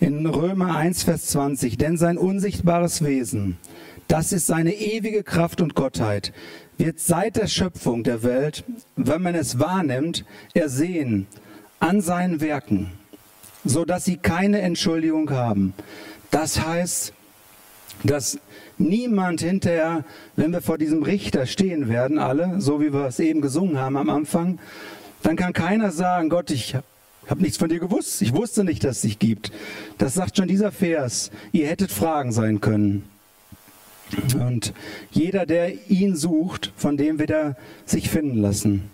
In 0.00 0.26
Römer 0.26 0.74
1, 0.74 1.04
Vers 1.04 1.26
20, 1.26 1.78
denn 1.78 1.96
sein 1.96 2.18
unsichtbares 2.18 3.04
Wesen, 3.04 3.58
das 4.08 4.32
ist 4.32 4.48
seine 4.48 4.74
ewige 4.74 5.22
Kraft 5.22 5.60
und 5.60 5.76
Gottheit, 5.76 6.32
wird 6.78 7.00
seit 7.00 7.36
der 7.36 7.46
Schöpfung 7.46 8.02
der 8.02 8.22
Welt, 8.22 8.64
wenn 8.96 9.22
man 9.22 9.34
es 9.34 9.58
wahrnimmt, 9.58 10.24
ersehen 10.54 11.26
an 11.80 12.00
seinen 12.00 12.40
Werken, 12.40 12.90
so 13.64 13.84
dass 13.84 14.04
sie 14.04 14.16
keine 14.16 14.60
Entschuldigung 14.60 15.30
haben. 15.30 15.74
Das 16.30 16.64
heißt, 16.64 17.12
dass 18.04 18.38
niemand 18.78 19.40
hinterher, 19.40 20.04
wenn 20.36 20.52
wir 20.52 20.62
vor 20.62 20.78
diesem 20.78 21.02
Richter 21.02 21.46
stehen 21.46 21.88
werden, 21.88 22.18
alle, 22.18 22.60
so 22.60 22.80
wie 22.80 22.92
wir 22.92 23.06
es 23.06 23.20
eben 23.20 23.40
gesungen 23.40 23.78
haben 23.78 23.96
am 23.96 24.10
Anfang, 24.10 24.58
dann 25.22 25.36
kann 25.36 25.52
keiner 25.52 25.92
sagen, 25.92 26.28
Gott, 26.28 26.50
ich 26.50 26.76
habe 27.28 27.42
nichts 27.42 27.58
von 27.58 27.68
dir 27.68 27.78
gewusst, 27.78 28.22
ich 28.22 28.34
wusste 28.34 28.64
nicht, 28.64 28.82
dass 28.84 28.96
es 28.96 29.02
dich 29.02 29.18
gibt. 29.18 29.52
Das 29.98 30.14
sagt 30.14 30.36
schon 30.36 30.48
dieser 30.48 30.72
Vers, 30.72 31.30
ihr 31.52 31.68
hättet 31.68 31.92
Fragen 31.92 32.32
sein 32.32 32.60
können. 32.60 33.04
Und 34.34 34.72
jeder, 35.10 35.46
der 35.46 35.90
ihn 35.90 36.16
sucht, 36.16 36.72
von 36.76 36.96
dem 36.96 37.18
wird 37.18 37.30
er 37.30 37.56
sich 37.84 38.10
finden 38.10 38.38
lassen. 38.38 38.90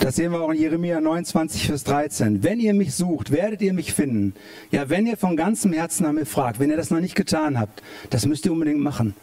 Das 0.00 0.16
sehen 0.16 0.32
wir 0.32 0.40
auch 0.40 0.50
in 0.50 0.58
Jeremia 0.58 1.00
29, 1.00 1.66
Vers 1.68 1.84
13. 1.84 2.42
Wenn 2.42 2.58
ihr 2.58 2.74
mich 2.74 2.92
sucht, 2.92 3.30
werdet 3.30 3.62
ihr 3.62 3.72
mich 3.72 3.92
finden. 3.92 4.34
Ja, 4.72 4.90
wenn 4.90 5.06
ihr 5.06 5.16
von 5.16 5.36
ganzem 5.36 5.72
Herzen 5.72 6.02
nach 6.02 6.12
mir 6.12 6.26
fragt, 6.26 6.58
wenn 6.58 6.70
ihr 6.70 6.76
das 6.76 6.90
noch 6.90 6.98
nicht 6.98 7.14
getan 7.14 7.58
habt, 7.60 7.82
das 8.10 8.26
müsst 8.26 8.44
ihr 8.44 8.52
unbedingt 8.52 8.80
machen. 8.80 9.14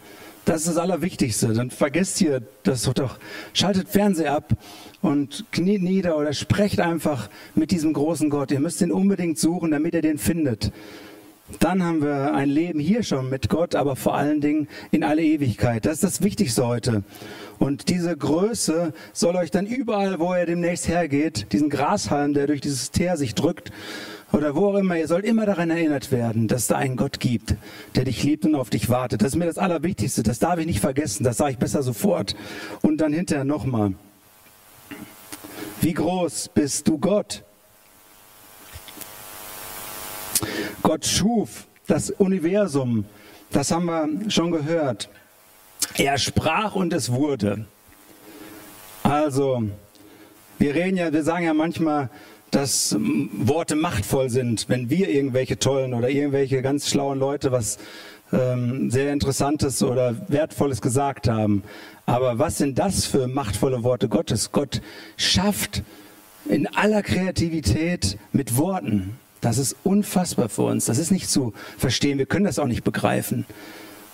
Das 0.46 0.62
ist 0.62 0.68
das 0.68 0.76
Allerwichtigste. 0.78 1.52
Dann 1.52 1.70
vergesst 1.70 2.18
ihr 2.22 2.42
das 2.62 2.84
doch. 2.84 3.18
Schaltet 3.52 3.88
Fernseher 3.90 4.34
ab 4.34 4.56
und 5.02 5.44
kniet 5.52 5.82
nieder 5.82 6.16
oder 6.16 6.32
sprecht 6.32 6.80
einfach 6.80 7.28
mit 7.54 7.72
diesem 7.72 7.92
großen 7.92 8.30
Gott. 8.30 8.50
Ihr 8.50 8.60
müsst 8.60 8.80
ihn 8.80 8.90
unbedingt 8.90 9.38
suchen, 9.38 9.70
damit 9.70 9.92
ihr 9.92 10.02
den 10.02 10.16
findet. 10.16 10.72
Dann 11.58 11.82
haben 11.82 12.02
wir 12.02 12.32
ein 12.34 12.48
Leben 12.48 12.80
hier 12.80 13.02
schon 13.02 13.28
mit 13.28 13.48
Gott, 13.48 13.74
aber 13.74 13.96
vor 13.96 14.14
allen 14.14 14.40
Dingen 14.40 14.68
in 14.90 15.04
alle 15.04 15.22
Ewigkeit. 15.22 15.84
Das 15.84 15.94
ist 15.94 16.04
das 16.04 16.22
Wichtigste 16.22 16.66
heute. 16.66 17.02
Und 17.58 17.88
diese 17.88 18.16
Größe 18.16 18.92
soll 19.12 19.36
euch 19.36 19.50
dann 19.50 19.66
überall, 19.66 20.18
wo 20.18 20.34
ihr 20.34 20.46
demnächst 20.46 20.88
hergeht, 20.88 21.52
diesen 21.52 21.68
Grashalm, 21.68 22.32
der 22.32 22.46
durch 22.46 22.60
dieses 22.60 22.90
Teer 22.90 23.16
sich 23.16 23.34
drückt, 23.34 23.70
oder 24.32 24.54
wo 24.54 24.68
auch 24.68 24.76
immer, 24.76 24.96
ihr 24.96 25.08
sollt 25.08 25.24
immer 25.24 25.44
daran 25.44 25.70
erinnert 25.70 26.12
werden, 26.12 26.46
dass 26.46 26.68
da 26.68 26.76
einen 26.76 26.96
Gott 26.96 27.18
gibt, 27.18 27.56
der 27.96 28.04
dich 28.04 28.22
liebt 28.22 28.44
und 28.44 28.54
auf 28.54 28.70
dich 28.70 28.88
wartet. 28.88 29.22
Das 29.22 29.32
ist 29.32 29.36
mir 29.36 29.46
das 29.46 29.58
Allerwichtigste. 29.58 30.22
Das 30.22 30.38
darf 30.38 30.58
ich 30.58 30.66
nicht 30.66 30.80
vergessen. 30.80 31.24
Das 31.24 31.36
sage 31.36 31.52
ich 31.52 31.58
besser 31.58 31.82
sofort. 31.82 32.36
Und 32.80 32.98
dann 32.98 33.12
hinterher 33.12 33.44
nochmal. 33.44 33.94
Wie 35.80 35.94
groß 35.94 36.50
bist 36.54 36.86
du 36.86 36.98
Gott? 36.98 37.42
Gott 40.82 41.04
schuf 41.04 41.66
das 41.86 42.10
Universum. 42.10 43.04
Das 43.50 43.70
haben 43.70 43.86
wir 43.86 44.30
schon 44.30 44.50
gehört. 44.50 45.08
Er 45.96 46.18
sprach 46.18 46.74
und 46.74 46.92
es 46.92 47.12
wurde. 47.12 47.66
Also, 49.02 49.62
wir 50.58 50.74
reden 50.74 50.96
ja, 50.96 51.12
wir 51.12 51.22
sagen 51.24 51.44
ja 51.44 51.54
manchmal, 51.54 52.10
dass 52.50 52.96
Worte 52.98 53.76
machtvoll 53.76 54.28
sind, 54.30 54.68
wenn 54.68 54.90
wir 54.90 55.08
irgendwelche 55.08 55.58
tollen 55.58 55.94
oder 55.94 56.10
irgendwelche 56.10 56.62
ganz 56.62 56.88
schlauen 56.88 57.18
Leute 57.18 57.52
was 57.52 57.78
ähm, 58.32 58.90
sehr 58.90 59.12
Interessantes 59.12 59.82
oder 59.82 60.16
Wertvolles 60.28 60.80
gesagt 60.80 61.28
haben. 61.28 61.62
Aber 62.06 62.38
was 62.38 62.58
sind 62.58 62.78
das 62.78 63.06
für 63.06 63.28
machtvolle 63.28 63.82
Worte 63.82 64.08
Gottes? 64.08 64.52
Gott 64.52 64.80
schafft 65.16 65.82
in 66.46 66.66
aller 66.66 67.02
Kreativität 67.02 68.18
mit 68.32 68.56
Worten. 68.56 69.18
Das 69.40 69.58
ist 69.58 69.76
unfassbar 69.84 70.48
für 70.48 70.62
uns. 70.62 70.84
Das 70.84 70.98
ist 70.98 71.10
nicht 71.10 71.30
zu 71.30 71.52
verstehen. 71.78 72.18
Wir 72.18 72.26
können 72.26 72.44
das 72.44 72.58
auch 72.58 72.66
nicht 72.66 72.84
begreifen. 72.84 73.46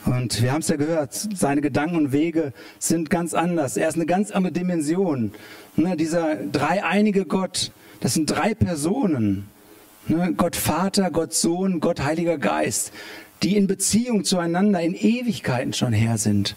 Und 0.04 0.40
wir 0.40 0.52
haben 0.52 0.60
es 0.60 0.68
ja 0.68 0.76
gehört, 0.76 1.14
seine 1.14 1.60
Gedanken 1.60 1.96
und 1.96 2.12
Wege 2.12 2.52
sind 2.78 3.10
ganz 3.10 3.34
anders. 3.34 3.76
Er 3.76 3.88
ist 3.88 3.96
eine 3.96 4.06
ganz 4.06 4.30
andere 4.30 4.52
Dimension. 4.52 5.32
Ne, 5.74 5.96
dieser 5.96 6.36
dreieinige 6.36 7.24
Gott, 7.24 7.72
das 7.98 8.14
sind 8.14 8.26
drei 8.26 8.54
Personen. 8.54 9.48
Ne, 10.06 10.32
Gott 10.36 10.54
Vater, 10.54 11.10
Gott 11.10 11.34
Sohn, 11.34 11.80
Gott 11.80 12.04
Heiliger 12.04 12.38
Geist, 12.38 12.92
die 13.42 13.56
in 13.56 13.66
Beziehung 13.66 14.22
zueinander 14.22 14.80
in 14.80 14.94
Ewigkeiten 14.94 15.72
schon 15.72 15.92
her 15.92 16.18
sind. 16.18 16.54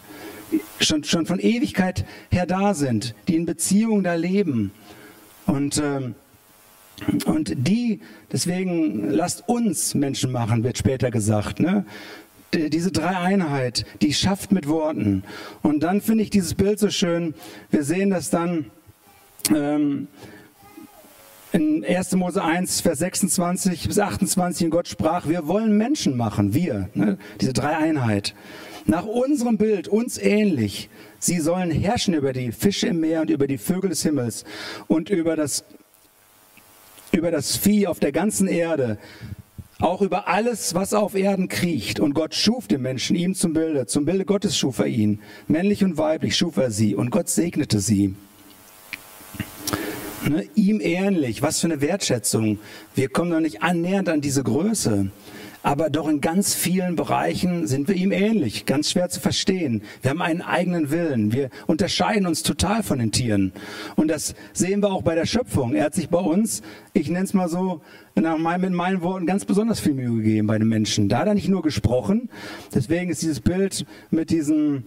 Schon, 0.80 1.02
schon 1.02 1.26
von 1.26 1.40
Ewigkeit 1.40 2.04
her 2.30 2.46
da 2.46 2.74
sind, 2.74 3.16
die 3.26 3.34
in 3.34 3.46
Beziehung 3.46 4.04
da 4.04 4.14
leben. 4.14 4.70
Und, 5.46 5.78
ähm, 5.78 6.14
und 7.26 7.54
die, 7.56 8.00
deswegen 8.32 9.10
lasst 9.10 9.48
uns 9.48 9.94
Menschen 9.94 10.32
machen, 10.32 10.64
wird 10.64 10.78
später 10.78 11.10
gesagt. 11.10 11.60
Ne? 11.60 11.84
diese 12.52 12.90
Dreieinheit, 12.90 13.86
die 14.02 14.12
schafft 14.12 14.52
mit 14.52 14.66
Worten. 14.66 15.22
Und 15.62 15.84
dann 15.84 16.00
finde 16.00 16.24
ich 16.24 16.30
dieses 16.30 16.54
Bild 16.54 16.78
so 16.78 16.90
schön. 16.90 17.34
Wir 17.70 17.84
sehen 17.84 18.10
das 18.10 18.30
dann 18.30 18.66
ähm, 19.54 20.08
in 21.52 21.84
1. 21.84 22.12
Mose 22.12 22.42
1, 22.42 22.80
Vers 22.80 22.98
26 23.00 23.86
bis 23.86 23.98
28. 23.98 24.64
Und 24.66 24.70
Gott 24.70 24.88
sprach, 24.88 25.28
wir 25.28 25.46
wollen 25.46 25.76
Menschen 25.76 26.16
machen, 26.16 26.54
wir, 26.54 26.88
ne? 26.94 27.18
diese 27.40 27.52
Dreieinheit. 27.52 28.34
Nach 28.86 29.04
unserem 29.04 29.56
Bild, 29.56 29.88
uns 29.88 30.18
ähnlich. 30.18 30.88
Sie 31.18 31.38
sollen 31.38 31.70
herrschen 31.70 32.14
über 32.14 32.32
die 32.32 32.50
Fische 32.50 32.88
im 32.88 33.00
Meer 33.00 33.20
und 33.20 33.30
über 33.30 33.46
die 33.46 33.58
Vögel 33.58 33.90
des 33.90 34.02
Himmels 34.02 34.44
und 34.88 35.10
über 35.10 35.36
das, 35.36 35.64
über 37.12 37.30
das 37.30 37.56
Vieh 37.56 37.86
auf 37.86 38.00
der 38.00 38.12
ganzen 38.12 38.48
Erde 38.48 38.98
auch 39.80 40.02
über 40.02 40.28
alles, 40.28 40.74
was 40.74 40.92
auf 40.92 41.14
Erden 41.14 41.48
kriecht. 41.48 42.00
Und 42.00 42.14
Gott 42.14 42.34
schuf 42.34 42.68
den 42.68 42.82
Menschen 42.82 43.16
ihm 43.16 43.34
zum 43.34 43.52
Bilde. 43.52 43.86
Zum 43.86 44.04
Bilde 44.04 44.24
Gottes 44.24 44.56
schuf 44.56 44.78
er 44.78 44.86
ihn. 44.86 45.20
Männlich 45.48 45.82
und 45.82 45.96
weiblich 45.96 46.36
schuf 46.36 46.56
er 46.58 46.70
sie. 46.70 46.94
Und 46.94 47.10
Gott 47.10 47.28
segnete 47.28 47.80
sie. 47.80 48.14
Ne, 50.28 50.44
ihm 50.54 50.80
ähnlich. 50.80 51.40
Was 51.40 51.60
für 51.60 51.66
eine 51.66 51.80
Wertschätzung. 51.80 52.58
Wir 52.94 53.08
kommen 53.08 53.30
noch 53.30 53.40
nicht 53.40 53.62
annähernd 53.62 54.08
an 54.10 54.20
diese 54.20 54.42
Größe 54.42 55.10
aber 55.62 55.90
doch 55.90 56.08
in 56.08 56.20
ganz 56.20 56.54
vielen 56.54 56.96
Bereichen 56.96 57.66
sind 57.66 57.88
wir 57.88 57.94
ihm 57.94 58.12
ähnlich, 58.12 58.66
ganz 58.66 58.90
schwer 58.90 59.08
zu 59.08 59.20
verstehen. 59.20 59.82
Wir 60.02 60.10
haben 60.10 60.22
einen 60.22 60.42
eigenen 60.42 60.90
Willen, 60.90 61.32
wir 61.32 61.50
unterscheiden 61.66 62.26
uns 62.26 62.42
total 62.42 62.82
von 62.82 62.98
den 62.98 63.12
Tieren. 63.12 63.52
Und 63.96 64.08
das 64.08 64.34
sehen 64.52 64.82
wir 64.82 64.92
auch 64.92 65.02
bei 65.02 65.14
der 65.14 65.26
Schöpfung. 65.26 65.74
Er 65.74 65.84
hat 65.84 65.94
sich 65.94 66.08
bei 66.08 66.18
uns, 66.18 66.62
ich 66.92 67.08
nenne 67.08 67.24
es 67.24 67.34
mal 67.34 67.48
so, 67.48 67.80
nach 68.14 68.38
mein, 68.38 68.60
mit 68.60 68.72
meinen 68.72 69.02
Worten 69.02 69.26
ganz 69.26 69.44
besonders 69.44 69.80
viel 69.80 69.94
Mühe 69.94 70.16
gegeben 70.16 70.46
bei 70.46 70.58
den 70.58 70.68
Menschen. 70.68 71.08
Da 71.08 71.18
hat 71.20 71.28
er 71.28 71.34
nicht 71.34 71.48
nur 71.48 71.62
gesprochen, 71.62 72.28
deswegen 72.74 73.10
ist 73.10 73.22
dieses 73.22 73.40
Bild 73.40 73.86
mit 74.10 74.30
diesen 74.30 74.84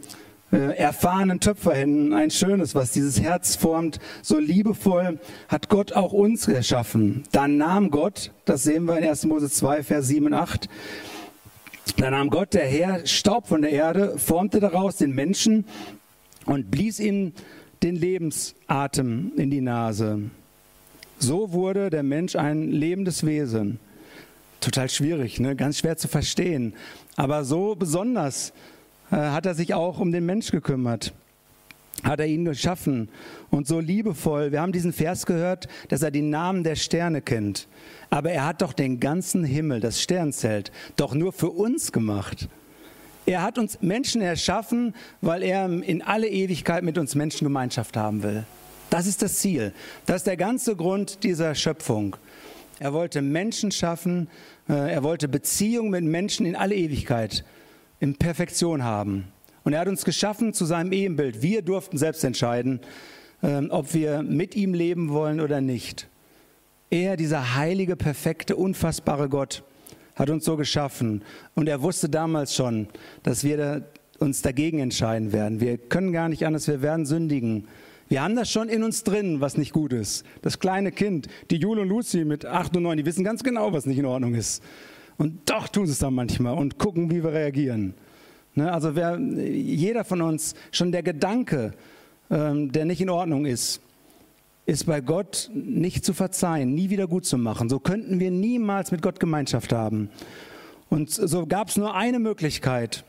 äh, 0.53 0.77
erfahrenen 0.77 1.39
Töpferhänden 1.39 2.13
ein 2.13 2.29
schönes, 2.29 2.75
was 2.75 2.91
dieses 2.91 3.19
Herz 3.19 3.55
formt. 3.55 3.99
So 4.21 4.37
liebevoll 4.37 5.19
hat 5.47 5.67
Gott 5.67 5.93
auch 5.93 6.13
uns 6.13 6.45
geschaffen. 6.45 7.23
Dann 7.31 7.57
nahm 7.57 7.89
Gott, 7.89 8.31
das 8.45 8.61
sehen 8.61 8.85
wir 8.85 8.97
in 8.99 9.03
1. 9.03 9.25
Mose 9.25 9.49
2, 9.49 9.81
Vers 9.81 10.07
7 10.07 10.27
und 10.27 10.33
8, 10.35 10.69
da 11.97 12.11
nahm 12.11 12.29
Gott, 12.29 12.53
der 12.53 12.67
Herr, 12.67 13.05
Staub 13.07 13.47
von 13.47 13.63
der 13.63 13.71
Erde, 13.71 14.17
formte 14.19 14.59
daraus 14.59 14.97
den 14.97 15.15
Menschen 15.15 15.65
und 16.45 16.69
blies 16.69 16.99
ihm 16.99 17.33
den 17.81 17.95
Lebensatem 17.95 19.31
in 19.35 19.49
die 19.49 19.61
Nase. 19.61 20.21
So 21.17 21.51
wurde 21.51 21.89
der 21.89 22.03
Mensch 22.03 22.35
ein 22.35 22.69
lebendes 22.69 23.25
Wesen. 23.25 23.79
Total 24.61 24.87
schwierig, 24.87 25.39
ne? 25.39 25.55
ganz 25.55 25.79
schwer 25.79 25.97
zu 25.97 26.07
verstehen. 26.07 26.73
Aber 27.15 27.43
so 27.43 27.75
besonders 27.75 28.53
hat 29.17 29.45
er 29.45 29.55
sich 29.55 29.73
auch 29.73 29.99
um 29.99 30.11
den 30.11 30.25
Mensch 30.25 30.51
gekümmert. 30.51 31.13
Hat 32.03 32.19
er 32.19 32.25
ihn 32.25 32.45
geschaffen 32.45 33.09
und 33.51 33.67
so 33.67 33.79
liebevoll. 33.79 34.51
Wir 34.51 34.61
haben 34.61 34.71
diesen 34.71 34.93
Vers 34.93 35.25
gehört, 35.25 35.67
dass 35.89 36.01
er 36.01 36.11
die 36.11 36.21
Namen 36.21 36.63
der 36.63 36.75
Sterne 36.75 37.21
kennt. 37.21 37.67
Aber 38.09 38.31
er 38.31 38.45
hat 38.45 38.61
doch 38.61 38.73
den 38.73 38.99
ganzen 38.99 39.43
Himmel, 39.43 39.79
das 39.79 40.01
Sternzelt, 40.01 40.71
doch 40.95 41.13
nur 41.13 41.31
für 41.31 41.49
uns 41.49 41.91
gemacht. 41.91 42.49
Er 43.25 43.41
hat 43.41 43.57
uns 43.57 43.81
Menschen 43.81 44.21
erschaffen, 44.21 44.93
weil 45.21 45.43
er 45.43 45.65
in 45.65 46.01
alle 46.01 46.27
Ewigkeit 46.27 46.83
mit 46.83 46.97
uns 46.97 47.15
Menschen 47.15 47.45
Gemeinschaft 47.45 47.95
haben 47.95 48.21
will. 48.21 48.43
Das 48.89 49.07
ist 49.07 49.21
das 49.21 49.37
Ziel. 49.37 49.73
Das 50.05 50.17
ist 50.17 50.27
der 50.27 50.37
ganze 50.37 50.75
Grund 50.75 51.23
dieser 51.23 51.55
Schöpfung. 51.55 52.17
Er 52.79 52.93
wollte 52.93 53.21
Menschen 53.21 53.71
schaffen. 53.71 54.27
Äh, 54.67 54.93
er 54.93 55.03
wollte 55.03 55.27
Beziehungen 55.27 55.91
mit 55.91 56.03
Menschen 56.03 56.45
in 56.45 56.55
alle 56.55 56.75
Ewigkeit, 56.75 57.45
in 58.03 58.15
Perfektion 58.15 58.83
haben. 58.83 59.29
Und 59.63 59.71
er 59.71 59.79
hat 59.79 59.87
uns 59.87 60.03
geschaffen 60.03 60.51
zu 60.53 60.65
seinem 60.65 60.91
Ebenbild. 60.91 61.41
Wir 61.41 61.61
durften 61.61 61.97
selbst 61.97 62.25
entscheiden, 62.25 62.81
ähm, 63.41 63.69
ob 63.71 63.93
wir 63.93 64.21
mit 64.23 64.55
ihm 64.55 64.73
leben 64.73 65.09
wollen 65.09 65.39
oder 65.39 65.61
nicht. 65.61 66.09
Er, 66.89 67.15
dieser 67.15 67.55
heilige, 67.55 67.95
perfekte, 67.95 68.57
unfassbare 68.57 69.29
Gott, 69.29 69.63
hat 70.15 70.29
uns 70.29 70.43
so 70.43 70.57
geschaffen. 70.57 71.23
Und 71.55 71.69
er 71.69 71.81
wusste 71.81 72.09
damals 72.09 72.53
schon, 72.53 72.89
dass 73.23 73.45
wir 73.45 73.87
uns 74.19 74.41
dagegen 74.41 74.79
entscheiden 74.79 75.31
werden. 75.31 75.61
Wir 75.61 75.77
können 75.77 76.11
gar 76.11 76.27
nicht 76.27 76.45
anders, 76.45 76.67
wir 76.67 76.81
werden 76.81 77.05
sündigen. 77.05 77.69
Wir 78.09 78.21
haben 78.21 78.35
das 78.35 78.51
schon 78.51 78.67
in 78.67 78.83
uns 78.83 79.05
drin, 79.05 79.39
was 79.39 79.55
nicht 79.55 79.71
gut 79.71 79.93
ist. 79.93 80.25
Das 80.41 80.59
kleine 80.59 80.91
Kind, 80.91 81.29
die 81.51 81.57
Jule 81.57 81.83
und 81.83 81.87
Lucy 81.87 82.25
mit 82.25 82.45
8 82.45 82.75
und 82.75 82.83
9, 82.83 82.97
die 82.97 83.05
wissen 83.05 83.23
ganz 83.23 83.43
genau, 83.43 83.71
was 83.71 83.85
nicht 83.85 83.97
in 83.97 84.05
Ordnung 84.05 84.35
ist. 84.35 84.61
Und 85.23 85.49
doch 85.49 85.69
tun 85.69 85.85
sie 85.85 85.93
es 85.93 85.99
dann 85.99 86.15
manchmal 86.15 86.57
und 86.57 86.77
gucken, 86.77 87.09
wie 87.09 87.23
wir 87.23 87.31
reagieren. 87.31 87.93
Ne, 88.55 88.69
also 88.69 88.93
wer, 88.93 89.17
jeder 89.17 90.03
von 90.03 90.21
uns, 90.21 90.53
schon 90.69 90.91
der 90.91 91.01
Gedanke, 91.01 91.71
ähm, 92.29 92.73
der 92.73 92.83
nicht 92.83 92.99
in 92.99 93.09
Ordnung 93.09 93.45
ist, 93.45 93.79
ist 94.65 94.85
bei 94.85 94.99
Gott 94.99 95.49
nicht 95.53 96.03
zu 96.03 96.13
verzeihen, 96.13 96.75
nie 96.75 96.89
wieder 96.89 97.07
gut 97.07 97.25
zu 97.25 97.37
machen. 97.37 97.69
So 97.69 97.79
könnten 97.79 98.19
wir 98.19 98.31
niemals 98.31 98.91
mit 98.91 99.01
Gott 99.01 99.21
Gemeinschaft 99.21 99.71
haben. 99.71 100.09
Und 100.89 101.09
so 101.09 101.45
gab 101.45 101.69
es 101.69 101.77
nur 101.77 101.95
eine 101.95 102.19
Möglichkeit. 102.19 103.05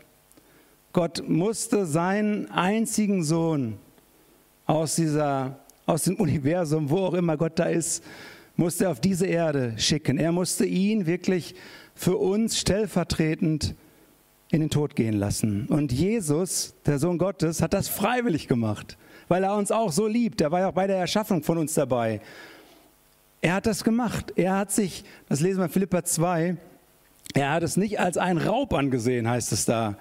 Gott 0.93 1.29
musste 1.29 1.85
seinen 1.85 2.49
einzigen 2.49 3.25
Sohn 3.25 3.75
aus, 4.67 4.95
dieser, 4.95 5.59
aus 5.85 6.05
dem 6.05 6.15
Universum, 6.15 6.91
wo 6.91 6.99
auch 6.99 7.15
immer 7.15 7.37
Gott 7.37 7.59
da 7.59 7.65
ist, 7.65 8.05
musste 8.57 8.85
er 8.85 8.91
auf 8.91 9.01
diese 9.01 9.27
Erde 9.27 9.75
schicken. 9.77 10.19
Er 10.19 10.33
musste 10.33 10.65
ihn 10.65 11.07
wirklich 11.07 11.55
für 11.95 12.17
uns 12.17 12.59
stellvertretend 12.59 13.75
in 14.51 14.61
den 14.61 14.71
Tod 14.71 14.95
gehen 14.95 15.15
lassen. 15.15 15.67
Und 15.67 15.93
Jesus, 15.93 16.75
der 16.87 16.99
Sohn 16.99 17.19
Gottes, 17.19 17.61
hat 17.63 17.73
das 17.73 17.89
freiwillig 17.89 18.49
gemacht, 18.49 18.97
weil 19.29 19.43
er 19.43 19.57
uns 19.57 19.73
auch 19.73 19.93
so 19.93 20.07
liebt. 20.07 20.41
Er 20.41 20.53
war 20.53 20.61
ja 20.61 20.69
auch 20.69 20.75
bei 20.75 20.87
der 20.87 20.97
Erschaffung 20.97 21.43
von 21.43 21.59
uns 21.59 21.75
dabei. 21.75 22.21
Er 23.41 23.55
hat 23.55 23.67
das 23.67 23.85
gemacht. 23.85 24.33
Er 24.37 24.57
hat 24.57 24.73
sich, 24.73 25.05
das 25.29 25.41
lesen 25.41 25.59
wir 25.59 25.65
in 25.67 25.71
Philippa 25.71 26.05
2, 26.05 26.57
er 27.35 27.51
hat 27.51 27.63
es 27.63 27.77
nicht 27.77 27.99
als 27.99 28.17
einen 28.17 28.39
Raub 28.39 28.73
angesehen, 28.75 29.29
heißt 29.29 29.53
es 29.53 29.65
da, 29.65 29.97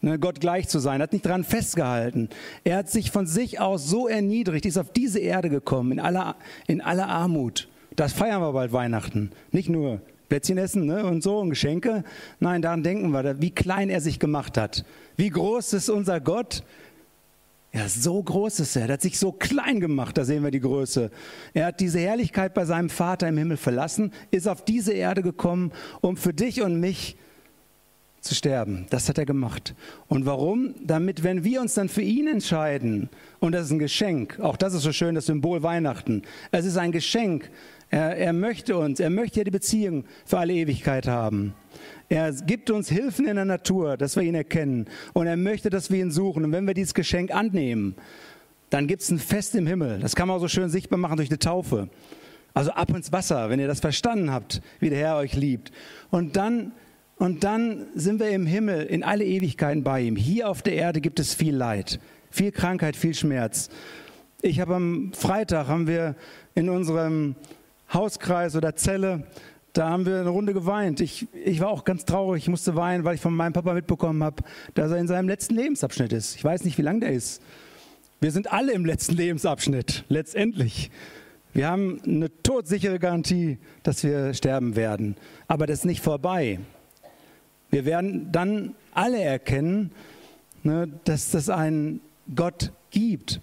ne, 0.00 0.18
Gott 0.18 0.40
gleich 0.40 0.68
zu 0.68 0.78
sein, 0.78 1.02
hat 1.02 1.12
nicht 1.12 1.26
daran 1.26 1.44
festgehalten. 1.44 2.30
Er 2.64 2.78
hat 2.78 2.90
sich 2.90 3.10
von 3.10 3.26
sich 3.26 3.60
aus 3.60 3.86
so 3.86 4.08
erniedrigt, 4.08 4.64
ist 4.64 4.78
auf 4.78 4.90
diese 4.90 5.18
Erde 5.18 5.50
gekommen, 5.50 5.92
in 5.92 6.00
aller, 6.00 6.36
in 6.66 6.80
aller 6.80 7.08
Armut. 7.08 7.68
Das 7.94 8.14
feiern 8.14 8.40
wir 8.40 8.52
bald 8.52 8.72
Weihnachten. 8.72 9.32
Nicht 9.50 9.68
nur 9.68 10.00
Plätzchen 10.32 10.56
essen 10.56 10.86
ne, 10.86 11.04
und 11.04 11.22
so 11.22 11.40
und 11.40 11.50
Geschenke. 11.50 12.04
Nein, 12.40 12.62
daran 12.62 12.82
denken 12.82 13.10
wir, 13.10 13.42
wie 13.42 13.50
klein 13.50 13.90
er 13.90 14.00
sich 14.00 14.18
gemacht 14.18 14.56
hat. 14.56 14.86
Wie 15.14 15.28
groß 15.28 15.74
ist 15.74 15.90
unser 15.90 16.20
Gott? 16.20 16.64
Ja, 17.74 17.86
so 17.86 18.22
groß 18.22 18.60
ist 18.60 18.76
er. 18.76 18.86
Er 18.86 18.94
hat 18.94 19.02
sich 19.02 19.18
so 19.18 19.32
klein 19.32 19.78
gemacht, 19.78 20.16
da 20.16 20.24
sehen 20.24 20.42
wir 20.42 20.50
die 20.50 20.60
Größe. 20.60 21.10
Er 21.52 21.66
hat 21.66 21.80
diese 21.80 21.98
Herrlichkeit 21.98 22.54
bei 22.54 22.64
seinem 22.64 22.88
Vater 22.88 23.28
im 23.28 23.36
Himmel 23.36 23.58
verlassen, 23.58 24.10
ist 24.30 24.48
auf 24.48 24.64
diese 24.64 24.94
Erde 24.94 25.20
gekommen, 25.20 25.70
um 26.00 26.16
für 26.16 26.32
dich 26.32 26.62
und 26.62 26.80
mich 26.80 27.16
zu 27.16 27.31
sterben. 28.30 28.86
Das 28.90 29.08
hat 29.08 29.18
er 29.18 29.26
gemacht. 29.26 29.74
Und 30.06 30.26
warum? 30.26 30.74
Damit, 30.82 31.24
wenn 31.24 31.44
wir 31.44 31.60
uns 31.60 31.74
dann 31.74 31.88
für 31.88 32.02
ihn 32.02 32.28
entscheiden, 32.28 33.08
und 33.40 33.52
das 33.52 33.66
ist 33.66 33.72
ein 33.72 33.78
Geschenk, 33.78 34.38
auch 34.40 34.56
das 34.56 34.74
ist 34.74 34.82
so 34.82 34.92
schön, 34.92 35.14
das 35.14 35.26
Symbol 35.26 35.62
Weihnachten, 35.62 36.22
es 36.52 36.64
ist 36.64 36.76
ein 36.76 36.92
Geschenk, 36.92 37.50
er, 37.90 38.16
er 38.16 38.32
möchte 38.32 38.76
uns, 38.76 39.00
er 39.00 39.10
möchte 39.10 39.40
ja 39.40 39.44
die 39.44 39.50
Beziehung 39.50 40.04
für 40.24 40.38
alle 40.38 40.54
Ewigkeit 40.54 41.06
haben. 41.06 41.52
Er 42.08 42.32
gibt 42.32 42.70
uns 42.70 42.88
Hilfen 42.88 43.26
in 43.26 43.36
der 43.36 43.44
Natur, 43.44 43.96
dass 43.96 44.16
wir 44.16 44.22
ihn 44.22 44.34
erkennen. 44.34 44.86
Und 45.12 45.26
er 45.26 45.36
möchte, 45.36 45.68
dass 45.68 45.90
wir 45.90 46.00
ihn 46.00 46.10
suchen. 46.10 46.44
Und 46.44 46.52
wenn 46.52 46.66
wir 46.66 46.74
dieses 46.74 46.94
Geschenk 46.94 47.34
annehmen, 47.34 47.94
dann 48.70 48.86
gibt 48.86 49.02
es 49.02 49.10
ein 49.10 49.18
Fest 49.18 49.54
im 49.54 49.66
Himmel. 49.66 49.98
Das 49.98 50.16
kann 50.16 50.28
man 50.28 50.38
auch 50.38 50.40
so 50.40 50.48
schön 50.48 50.70
sichtbar 50.70 50.98
machen 50.98 51.16
durch 51.16 51.28
eine 51.28 51.38
Taufe. 51.38 51.88
Also 52.54 52.70
ab 52.72 52.90
ins 52.90 53.12
Wasser, 53.12 53.50
wenn 53.50 53.60
ihr 53.60 53.66
das 53.66 53.80
verstanden 53.80 54.30
habt, 54.30 54.62
wie 54.80 54.90
der 54.90 54.98
Herr 54.98 55.16
euch 55.16 55.34
liebt. 55.34 55.72
Und 56.10 56.36
dann, 56.36 56.72
und 57.22 57.44
dann 57.44 57.86
sind 57.94 58.18
wir 58.18 58.30
im 58.30 58.46
Himmel 58.46 58.82
in 58.82 59.04
alle 59.04 59.24
Ewigkeiten 59.24 59.84
bei 59.84 60.00
ihm. 60.00 60.16
Hier 60.16 60.50
auf 60.50 60.60
der 60.60 60.74
Erde 60.74 61.00
gibt 61.00 61.20
es 61.20 61.34
viel 61.34 61.54
Leid, 61.54 62.00
viel 62.32 62.50
Krankheit, 62.50 62.96
viel 62.96 63.14
Schmerz. 63.14 63.70
Ich 64.40 64.58
habe 64.58 64.74
am 64.74 65.12
Freitag 65.12 65.68
haben 65.68 65.86
wir 65.86 66.16
in 66.56 66.68
unserem 66.68 67.36
Hauskreis 67.92 68.56
oder 68.56 68.74
Zelle, 68.74 69.28
da 69.72 69.88
haben 69.88 70.04
wir 70.04 70.18
eine 70.18 70.30
Runde 70.30 70.52
geweint. 70.52 71.00
Ich, 71.00 71.28
ich 71.32 71.60
war 71.60 71.68
auch 71.68 71.84
ganz 71.84 72.04
traurig, 72.06 72.42
ich 72.42 72.48
musste 72.48 72.74
weinen, 72.74 73.04
weil 73.04 73.14
ich 73.14 73.20
von 73.20 73.36
meinem 73.36 73.52
Papa 73.52 73.72
mitbekommen 73.72 74.24
habe, 74.24 74.42
dass 74.74 74.90
er 74.90 74.96
in 74.96 75.06
seinem 75.06 75.28
letzten 75.28 75.54
Lebensabschnitt 75.54 76.12
ist. 76.12 76.34
Ich 76.34 76.42
weiß 76.42 76.64
nicht, 76.64 76.76
wie 76.76 76.82
lang 76.82 76.98
der 76.98 77.12
ist. 77.12 77.40
Wir 78.20 78.32
sind 78.32 78.52
alle 78.52 78.72
im 78.72 78.84
letzten 78.84 79.14
Lebensabschnitt, 79.14 80.06
letztendlich. 80.08 80.90
Wir 81.52 81.68
haben 81.68 82.00
eine 82.04 82.36
todsichere 82.42 82.98
Garantie, 82.98 83.58
dass 83.84 84.02
wir 84.02 84.34
sterben 84.34 84.74
werden. 84.74 85.14
Aber 85.46 85.68
das 85.68 85.78
ist 85.78 85.84
nicht 85.84 86.02
vorbei. 86.02 86.58
Wir 87.72 87.84
werden 87.84 88.30
dann 88.30 88.76
alle 88.92 89.20
erkennen, 89.20 89.90
ne, 90.62 90.88
dass 91.04 91.30
das 91.30 91.48
einen 91.48 92.00
Gott 92.32 92.70
gibt 92.90 93.40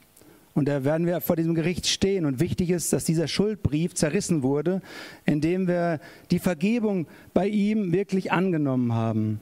und 0.54 0.68
da 0.68 0.84
werden 0.84 1.08
wir 1.08 1.22
vor 1.22 1.36
diesem 1.36 1.56
Gericht 1.56 1.88
stehen. 1.88 2.26
Und 2.26 2.39
wichtig 2.39 2.70
ist, 2.70 2.92
dass 2.92 3.06
dieser 3.06 3.28
Schuldbrief 3.28 3.96
zerrissen 3.96 4.44
wurde, 4.44 4.82
indem 5.26 5.68
wir 5.68 6.02
die 6.32 6.39
Vergebung 6.39 7.08
bei 7.34 7.48
ihm 7.48 7.92
wirklich 7.94 8.32
angenommen 8.32 8.94
haben. 8.94 9.39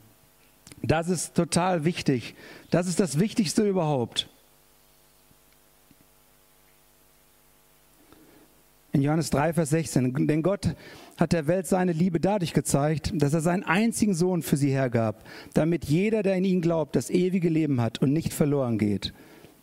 Das 0.84 1.10
ist 1.10 1.34
total 1.34 1.86
wichtig. 1.86 2.36
Das 2.69 2.88
ist 2.88 3.00
das 3.00 3.19
Wichtigste 3.19 3.67
überhaupt. 3.67 4.30
In 8.97 9.03
Johannes 9.03 9.29
3, 9.29 9.53
Vers 9.53 9.69
16. 9.69 10.25
Denn 10.25 10.41
Gott 10.41 10.73
hat 11.17 11.31
der 11.31 11.45
Welt 11.45 11.67
seine 11.67 11.91
Liebe 11.91 12.19
dadurch 12.19 12.53
gezeigt, 12.53 13.12
dass 13.13 13.31
er 13.31 13.41
seinen 13.41 13.62
einzigen 13.62 14.15
Sohn 14.15 14.41
für 14.41 14.57
sie 14.57 14.71
hergab, 14.71 15.23
damit 15.53 15.86
jeder, 15.86 16.23
der 16.23 16.33
in 16.33 16.45
ihn 16.45 16.62
glaubt, 16.62 16.95
das 16.95 17.12
ewige 17.12 17.47
Leben 17.47 17.79
hat 17.79 18.01
und 18.01 18.12
nicht 18.12 18.33
verloren 18.33 18.79
geht. 18.79 19.13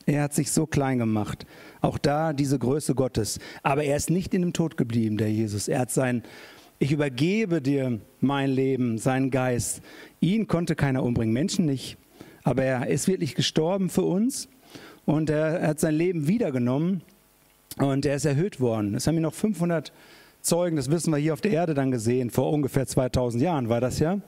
Er 0.06 0.22
hat 0.22 0.34
sich 0.34 0.52
so 0.52 0.66
klein 0.66 1.00
gemacht. 1.00 1.46
Auch 1.80 1.98
da 1.98 2.32
diese 2.32 2.60
Größe 2.60 2.94
Gottes. 2.94 3.40
Aber 3.64 3.82
er 3.82 3.96
ist 3.96 4.08
nicht 4.08 4.34
in 4.34 4.42
dem 4.42 4.52
Tod 4.52 4.76
geblieben, 4.76 5.16
der 5.16 5.32
Jesus. 5.32 5.66
Er 5.66 5.80
hat 5.80 5.90
sein, 5.90 6.22
ich 6.78 6.92
übergebe 6.92 7.60
dir 7.60 7.98
mein 8.20 8.50
Leben, 8.50 8.98
seinen 8.98 9.32
Geist. 9.32 9.82
Ihn 10.20 10.46
konnte 10.46 10.76
keiner 10.76 11.02
umbringen, 11.02 11.34
Menschen 11.34 11.66
nicht. 11.66 11.96
Aber 12.44 12.62
er 12.62 12.86
ist 12.86 13.08
wirklich 13.08 13.34
gestorben 13.34 13.90
für 13.90 14.02
uns 14.02 14.48
und 15.06 15.28
er 15.28 15.66
hat 15.66 15.80
sein 15.80 15.96
Leben 15.96 16.28
wiedergenommen 16.28 17.02
und 17.78 18.06
er 18.06 18.16
ist 18.16 18.24
erhöht 18.24 18.60
worden. 18.60 18.94
Es 18.94 19.06
haben 19.06 19.16
ihn 19.16 19.22
noch 19.22 19.34
500 19.34 19.92
Zeugen, 20.40 20.76
das 20.76 20.90
wissen 20.90 21.10
wir 21.10 21.18
hier 21.18 21.32
auf 21.32 21.40
der 21.40 21.52
Erde 21.52 21.74
dann 21.74 21.90
gesehen, 21.90 22.30
vor 22.30 22.52
ungefähr 22.52 22.86
2000 22.86 23.42
Jahren 23.42 23.68
war 23.68 23.80
das 23.80 23.98
ja. 23.98 24.18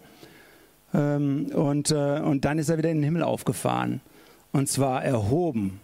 Ähm, 0.94 1.46
und, 1.52 1.90
äh, 1.90 2.20
und 2.20 2.44
dann 2.44 2.58
ist 2.58 2.68
er 2.68 2.78
wieder 2.78 2.90
in 2.90 2.98
den 2.98 3.04
Himmel 3.04 3.22
aufgefahren 3.22 4.00
und 4.52 4.68
zwar 4.68 5.04
erhoben. 5.04 5.80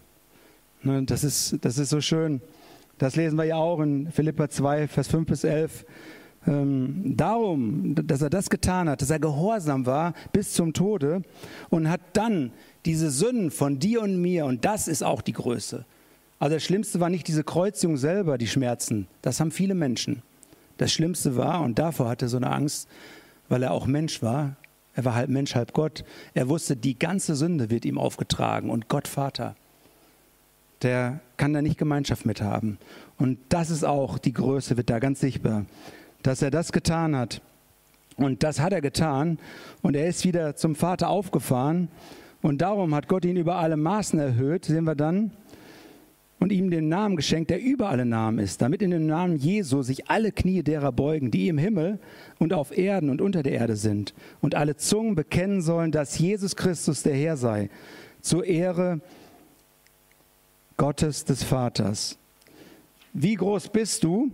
Ne, 0.81 1.03
das 1.03 1.23
ist, 1.23 1.57
das 1.61 1.77
ist 1.77 1.89
so 1.89 2.01
schön. 2.01 2.41
Das 2.97 3.15
lesen 3.15 3.37
wir 3.37 3.45
ja 3.45 3.55
auch 3.55 3.79
in 3.79 4.11
Philippa 4.11 4.49
2, 4.49 4.87
Vers 4.87 5.07
5 5.07 5.27
bis 5.27 5.43
11. 5.43 5.85
Ähm, 6.45 7.13
darum, 7.15 7.95
dass 7.95 8.21
er 8.21 8.29
das 8.29 8.49
getan 8.49 8.89
hat, 8.89 9.01
dass 9.01 9.09
er 9.09 9.19
gehorsam 9.19 9.85
war 9.85 10.13
bis 10.33 10.53
zum 10.53 10.73
Tode 10.73 11.21
und 11.69 11.89
hat 11.89 12.01
dann 12.13 12.51
diese 12.85 13.11
Sünden 13.11 13.49
von 13.49 13.79
dir 13.79 14.01
und 14.01 14.21
mir, 14.21 14.45
und 14.45 14.65
das 14.65 14.87
ist 14.87 15.03
auch 15.03 15.21
die 15.21 15.33
Größe. 15.33 15.85
Also 16.43 16.57
das 16.57 16.63
Schlimmste 16.65 16.99
war 16.99 17.09
nicht 17.09 17.29
diese 17.29 17.45
Kreuzigung 17.45 17.95
selber, 17.95 18.37
die 18.37 18.47
Schmerzen. 18.47 19.07
Das 19.21 19.39
haben 19.39 19.49
viele 19.49 19.75
Menschen. 19.75 20.23
Das 20.75 20.91
Schlimmste 20.91 21.37
war, 21.37 21.61
und 21.61 21.79
davor 21.79 22.09
hatte 22.09 22.25
er 22.25 22.27
so 22.27 22.35
eine 22.35 22.51
Angst, 22.51 22.89
weil 23.47 23.63
er 23.63 23.71
auch 23.71 23.85
Mensch 23.85 24.21
war, 24.21 24.57
er 24.93 25.05
war 25.05 25.15
halb 25.15 25.29
Mensch, 25.29 25.55
halb 25.55 25.71
Gott. 25.71 26.03
Er 26.33 26.49
wusste, 26.49 26.75
die 26.75 26.99
ganze 26.99 27.35
Sünde 27.35 27.69
wird 27.69 27.85
ihm 27.85 27.97
aufgetragen 27.97 28.71
und 28.71 28.89
Gott 28.89 29.07
Vater, 29.07 29.55
der 30.81 31.21
kann 31.37 31.53
da 31.53 31.61
nicht 31.61 31.77
Gemeinschaft 31.77 32.25
mit 32.25 32.41
haben. 32.41 32.77
Und 33.17 33.37
das 33.47 33.69
ist 33.69 33.85
auch, 33.85 34.17
die 34.17 34.33
Größe 34.33 34.75
wird 34.75 34.89
da 34.89 34.99
ganz 34.99 35.21
sichtbar, 35.21 35.65
dass 36.23 36.41
er 36.41 36.51
das 36.51 36.73
getan 36.73 37.15
hat. 37.15 37.41
Und 38.17 38.43
das 38.43 38.59
hat 38.59 38.73
er 38.73 38.81
getan 38.81 39.39
und 39.81 39.95
er 39.95 40.09
ist 40.09 40.25
wieder 40.25 40.57
zum 40.57 40.75
Vater 40.75 41.07
aufgefahren 41.07 41.87
und 42.41 42.61
darum 42.61 42.93
hat 42.93 43.07
Gott 43.07 43.23
ihn 43.23 43.37
über 43.37 43.55
alle 43.55 43.77
Maßen 43.77 44.19
erhöht, 44.19 44.65
sehen 44.65 44.83
wir 44.83 44.95
dann, 44.95 45.31
und 46.43 46.51
ihm 46.51 46.69
den 46.69 46.89
Namen 46.89 47.15
geschenkt, 47.15 47.49
der 47.49 47.61
über 47.61 47.87
alle 47.87 48.05
Namen 48.05 48.37
ist, 48.37 48.61
damit 48.61 48.81
in 48.81 48.91
dem 48.91 49.07
Namen 49.07 49.37
Jesu 49.37 49.81
sich 49.81 50.09
alle 50.09 50.33
Knie 50.33 50.61
derer 50.61 50.91
beugen, 50.91 51.31
die 51.31 51.47
im 51.47 51.57
Himmel 51.57 51.99
und 52.37 52.51
auf 52.51 52.77
Erden 52.77 53.09
und 53.09 53.21
unter 53.21 53.43
der 53.43 53.53
Erde 53.53 53.77
sind, 53.77 54.13
und 54.41 54.53
alle 54.53 54.75
Zungen 54.75 55.15
bekennen 55.15 55.61
sollen, 55.61 55.93
dass 55.93 56.19
Jesus 56.19 56.57
Christus 56.57 57.01
der 57.01 57.15
Herr 57.15 57.37
sei, 57.37 57.69
zur 58.19 58.43
Ehre 58.43 58.99
Gottes 60.75 61.23
des 61.23 61.43
Vaters. 61.43 62.17
Wie 63.13 63.35
groß 63.35 63.69
bist 63.69 64.03
du? 64.03 64.29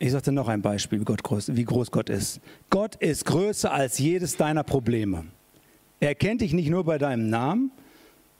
Ich 0.00 0.10
sagte 0.10 0.32
noch 0.32 0.48
ein 0.48 0.62
Beispiel, 0.62 0.98
wie, 0.98 1.04
Gott 1.04 1.22
groß, 1.22 1.54
wie 1.54 1.64
groß 1.64 1.92
Gott 1.92 2.10
ist. 2.10 2.40
Gott 2.70 2.96
ist 2.96 3.24
größer 3.24 3.72
als 3.72 3.98
jedes 3.98 4.36
deiner 4.36 4.64
Probleme. 4.64 5.26
Er 6.00 6.16
kennt 6.16 6.40
dich 6.40 6.52
nicht 6.52 6.70
nur 6.70 6.82
bei 6.82 6.98
deinem 6.98 7.30
Namen, 7.30 7.70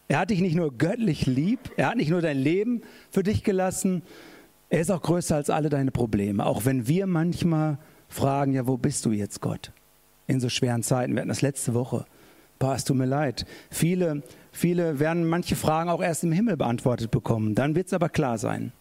er 0.09 0.19
hat 0.19 0.31
dich 0.31 0.41
nicht 0.41 0.55
nur 0.55 0.77
göttlich 0.77 1.27
lieb, 1.27 1.59
er 1.77 1.89
hat 1.89 1.97
nicht 1.97 2.11
nur 2.11 2.21
dein 2.21 2.39
Leben 2.39 2.83
für 3.11 3.23
dich 3.23 3.43
gelassen, 3.43 4.03
er 4.69 4.81
ist 4.81 4.91
auch 4.91 5.03
größer 5.03 5.37
als 5.37 5.51
alle 5.51 5.69
deine 5.69 5.91
Probleme. 5.91 6.45
Auch 6.45 6.65
wenn 6.65 6.89
wir 6.89 7.07
manchmal 7.07 7.79
fragen, 8.09 8.53
ja, 8.55 8.67
wo 8.67 8.77
bist 8.77 9.05
du 9.05 9.13
jetzt, 9.13 9.41
Gott? 9.41 9.73
In 10.27 10.41
so 10.41 10.49
schweren 10.49 10.83
Zeiten. 10.83 11.13
Wir 11.15 11.21
hatten 11.21 11.29
das 11.29 11.43
letzte 11.43 11.75
Woche. 11.75 12.07
Boah, 12.59 12.75
es 12.75 12.85
tut 12.85 12.97
mir 12.97 13.07
leid. 13.07 13.47
Viele, 13.71 14.23
viele 14.53 14.99
werden 14.99 15.29
manche 15.29 15.55
Fragen 15.55 15.91
auch 15.91 16.03
erst 16.03 16.25
im 16.25 16.33
Himmel 16.33 16.57
beantwortet 16.57 17.11
bekommen. 17.11 17.55
Dann 17.55 17.75
wird 17.75 17.89
es 17.89 17.93
aber 17.93 18.09
klar 18.09 18.39
sein. 18.39 18.73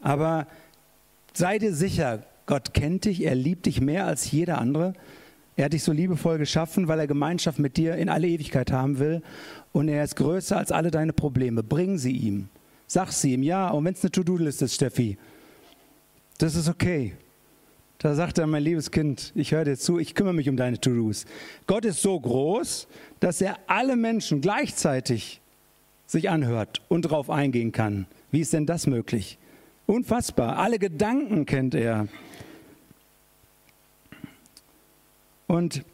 Aber 0.00 0.46
sei 1.34 1.58
dir 1.58 1.74
sicher, 1.74 2.24
Gott 2.46 2.74
kennt 2.74 3.04
dich, 3.04 3.24
er 3.24 3.34
liebt 3.34 3.66
dich 3.66 3.80
mehr 3.80 4.06
als 4.06 4.30
jeder 4.30 4.58
andere. 4.58 4.94
Er 5.56 5.66
hat 5.66 5.72
dich 5.72 5.84
so 5.84 5.92
liebevoll 5.92 6.38
geschaffen, 6.38 6.88
weil 6.88 6.98
er 6.98 7.06
Gemeinschaft 7.06 7.58
mit 7.58 7.76
dir 7.76 7.94
in 7.96 8.08
alle 8.08 8.26
Ewigkeit 8.26 8.72
haben 8.72 8.98
will. 8.98 9.22
Und 9.72 9.88
er 9.88 10.02
ist 10.02 10.16
größer 10.16 10.56
als 10.56 10.72
alle 10.72 10.90
deine 10.90 11.12
Probleme. 11.12 11.62
Bring 11.62 11.98
sie 11.98 12.12
ihm. 12.12 12.48
Sag 12.86 13.12
sie 13.12 13.34
ihm, 13.34 13.42
ja. 13.42 13.70
Und 13.70 13.84
wenn 13.84 13.94
es 13.94 14.02
eine 14.02 14.10
To-Do-Liste 14.10 14.64
ist, 14.64 14.74
Steffi, 14.74 15.16
das 16.38 16.56
ist 16.56 16.68
okay. 16.68 17.14
Da 17.98 18.14
sagt 18.14 18.38
er, 18.38 18.46
mein 18.46 18.62
liebes 18.62 18.90
Kind, 18.90 19.32
ich 19.34 19.52
höre 19.52 19.64
dir 19.64 19.78
zu, 19.78 19.98
ich 19.98 20.14
kümmere 20.14 20.34
mich 20.34 20.48
um 20.48 20.56
deine 20.56 20.78
To-Dos. 20.78 21.24
Gott 21.66 21.84
ist 21.84 22.02
so 22.02 22.18
groß, 22.18 22.86
dass 23.20 23.40
er 23.40 23.56
alle 23.66 23.96
Menschen 23.96 24.40
gleichzeitig 24.40 25.40
sich 26.06 26.28
anhört 26.28 26.82
und 26.88 27.06
darauf 27.06 27.30
eingehen 27.30 27.72
kann. 27.72 28.06
Wie 28.30 28.40
ist 28.40 28.52
denn 28.52 28.66
das 28.66 28.86
möglich? 28.86 29.38
Unfassbar. 29.86 30.58
Alle 30.58 30.78
Gedanken 30.78 31.46
kennt 31.46 31.74
er. 31.74 32.08
Und 35.54 35.84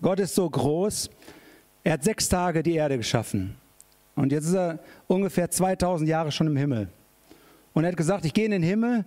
Gott 0.00 0.18
ist 0.18 0.34
so 0.34 0.48
groß, 0.48 1.10
er 1.84 1.92
hat 1.92 2.04
sechs 2.04 2.26
Tage 2.26 2.62
die 2.62 2.72
Erde 2.72 2.96
geschaffen. 2.96 3.54
Und 4.16 4.32
jetzt 4.32 4.46
ist 4.46 4.54
er 4.54 4.78
ungefähr 5.08 5.50
2000 5.50 6.08
Jahre 6.08 6.32
schon 6.32 6.46
im 6.46 6.56
Himmel. 6.56 6.88
Und 7.74 7.84
er 7.84 7.88
hat 7.88 7.98
gesagt, 7.98 8.24
ich 8.24 8.32
gehe 8.32 8.46
in 8.46 8.50
den 8.50 8.62
Himmel, 8.62 9.04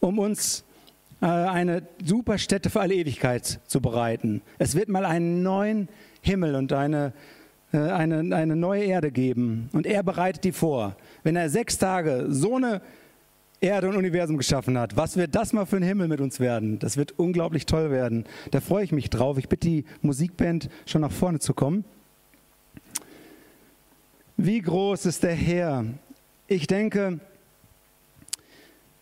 um 0.00 0.18
uns 0.18 0.64
äh, 1.20 1.26
eine 1.26 1.84
super 2.04 2.38
Stätte 2.38 2.70
für 2.70 2.80
alle 2.80 2.94
Ewigkeit 2.94 3.60
zu 3.68 3.80
bereiten. 3.80 4.42
Es 4.58 4.74
wird 4.74 4.88
mal 4.88 5.04
einen 5.04 5.44
neuen 5.44 5.88
Himmel 6.22 6.56
und 6.56 6.72
eine, 6.72 7.12
äh, 7.72 7.78
eine, 7.78 8.34
eine 8.34 8.56
neue 8.56 8.82
Erde 8.82 9.12
geben. 9.12 9.70
Und 9.72 9.86
er 9.86 10.02
bereitet 10.02 10.42
die 10.42 10.50
vor. 10.50 10.96
Wenn 11.22 11.36
er 11.36 11.48
sechs 11.48 11.78
Tage 11.78 12.26
so 12.30 12.56
eine 12.56 12.82
Erde 13.62 13.88
und 13.88 13.96
Universum 13.96 14.36
geschaffen 14.36 14.76
hat. 14.76 14.96
Was 14.96 15.16
wird 15.16 15.36
das 15.36 15.52
mal 15.52 15.66
für 15.66 15.76
ein 15.76 15.84
Himmel 15.84 16.08
mit 16.08 16.20
uns 16.20 16.40
werden? 16.40 16.80
Das 16.80 16.96
wird 16.96 17.18
unglaublich 17.18 17.64
toll 17.64 17.92
werden. 17.92 18.24
Da 18.50 18.60
freue 18.60 18.84
ich 18.84 18.90
mich 18.90 19.08
drauf. 19.08 19.38
Ich 19.38 19.48
bitte 19.48 19.68
die 19.68 19.84
Musikband 20.00 20.68
schon 20.84 21.00
nach 21.00 21.12
vorne 21.12 21.38
zu 21.38 21.54
kommen. 21.54 21.84
Wie 24.36 24.60
groß 24.60 25.06
ist 25.06 25.22
der 25.22 25.34
Herr? 25.34 25.84
Ich 26.48 26.66
denke, 26.66 27.20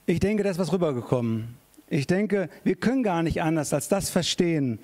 ich 0.04 0.20
denke, 0.20 0.42
da 0.42 0.50
ist 0.50 0.58
was 0.58 0.72
rübergekommen. 0.72 1.56
Ich 1.88 2.06
denke, 2.06 2.50
wir 2.62 2.74
können 2.74 3.02
gar 3.02 3.22
nicht 3.22 3.40
anders 3.40 3.72
als 3.72 3.88
das 3.88 4.10
verstehen, 4.10 4.78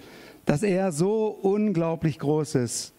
dass 0.46 0.62
er 0.62 0.90
so 0.90 1.26
unglaublich 1.26 2.18
groß 2.18 2.54
ist. 2.54 2.94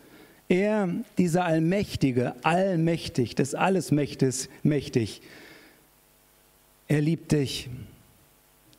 Er, 0.47 0.89
dieser 1.17 1.43
Allmächtige, 1.43 2.35
allmächtig, 2.43 3.33
des 3.33 3.55
Allesmächtiges, 3.55 4.49
mächtig, 4.61 5.21
er 6.88 7.02
liebt 7.02 7.32
dich. 7.32 7.69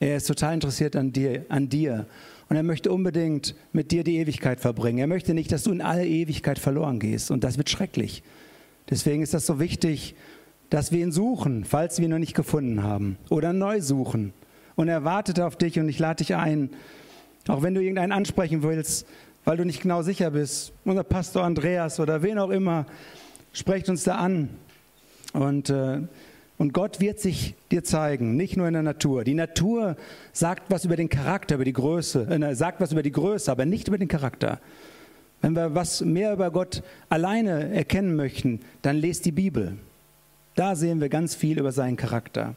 Er 0.01 0.17
ist 0.17 0.27
total 0.27 0.55
interessiert 0.55 0.97
an 0.97 1.13
dir, 1.13 1.45
an 1.49 1.69
dir. 1.69 2.07
Und 2.49 2.57
er 2.57 2.63
möchte 2.63 2.91
unbedingt 2.91 3.55
mit 3.73 3.91
dir 3.91 4.05
die 4.05 4.17
Ewigkeit 4.17 4.61
verbringen. 4.61 4.99
Er 4.99 5.07
möchte 5.07 5.35
nicht, 5.35 5.53
dass 5.53 5.65
du 5.65 5.73
in 5.73 5.83
alle 5.83 6.07
Ewigkeit 6.07 6.59
verloren 6.59 6.99
gehst. 6.99 7.31
Und 7.31 7.45
das 7.45 7.59
wird 7.59 7.69
schrecklich. 7.69 8.23
Deswegen 8.89 9.23
ist 9.23 9.35
das 9.35 9.45
so 9.45 9.61
wichtig, 9.61 10.15
dass 10.71 10.93
wir 10.93 11.01
ihn 11.01 11.13
suchen, 11.13 11.65
falls 11.65 11.99
wir 11.99 12.07
ihn 12.07 12.11
noch 12.11 12.19
nicht 12.19 12.35
gefunden 12.35 12.83
haben. 12.83 13.19
Oder 13.29 13.53
neu 13.53 13.81
suchen. 13.81 14.33
Und 14.77 14.89
er 14.89 15.05
wartet 15.05 15.41
auf 15.41 15.57
dich 15.57 15.79
und 15.79 15.89
ich 15.89 15.99
lade 15.99 16.25
dich 16.25 16.37
ein. 16.37 16.71
Auch 17.49 17.63
wenn 17.63 17.75
du 17.75 17.83
irgendeinen 17.83 18.13
ansprechen 18.13 18.63
willst, 18.63 19.07
weil 19.45 19.57
du 19.57 19.65
nicht 19.65 19.83
genau 19.83 20.03
sicher 20.03 20.31
bist. 20.31 20.73
Unser 20.85 21.05
Pastor 21.05 21.43
Andreas 21.43 22.01
oder 22.01 22.23
wen 22.23 22.39
auch 22.39 22.51
immer, 22.51 22.87
sprecht 23.53 23.89
uns 23.89 24.05
da 24.05 24.17
an. 24.17 24.51
Und 25.33 25.69
äh, 25.71 26.01
und 26.59 26.73
Gott 26.73 27.01
wird 27.01 27.21
sich 27.21 27.55
dir 27.71 27.85
zeigen, 27.85 28.37
nicht 28.37 28.57
nur 28.57 28.67
in 28.67 28.75
der 28.75 28.83
Natur. 28.83 29.23
Die 29.23 29.35
Natur 29.35 29.97
sagt 30.33 30.65
was 30.71 30.85
über 30.85 30.97
den 30.97 31.09
Charakter, 31.09 31.55
über 31.55 31.65
die 31.65 31.73
Größe, 31.73 32.29
äh, 32.29 32.55
sagt 32.55 32.81
was 32.81 32.91
über 32.91 33.05
die 33.05 33.13
Größe, 33.13 33.51
aber 33.51 33.65
nicht 33.65 33.87
über 33.87 33.97
den 33.97 34.09
Charakter. 34.09 34.61
Wenn 35.41 35.55
wir 35.55 35.77
was 35.77 36.01
mehr 36.01 36.33
über 36.33 36.51
Gott 36.51 36.83
alleine 37.09 37.73
erkennen 37.73 38.17
möchten, 38.17 38.61
dann 38.83 38.97
lest 38.97 39.25
die 39.25 39.33
Bibel. 39.33 39.77
Da 40.57 40.75
sehen 40.75 41.01
wir 41.01 41.09
ganz 41.09 41.37
viel 41.37 41.61
über 41.61 41.71
seinen 41.71 41.97
Charakter. 41.97 42.57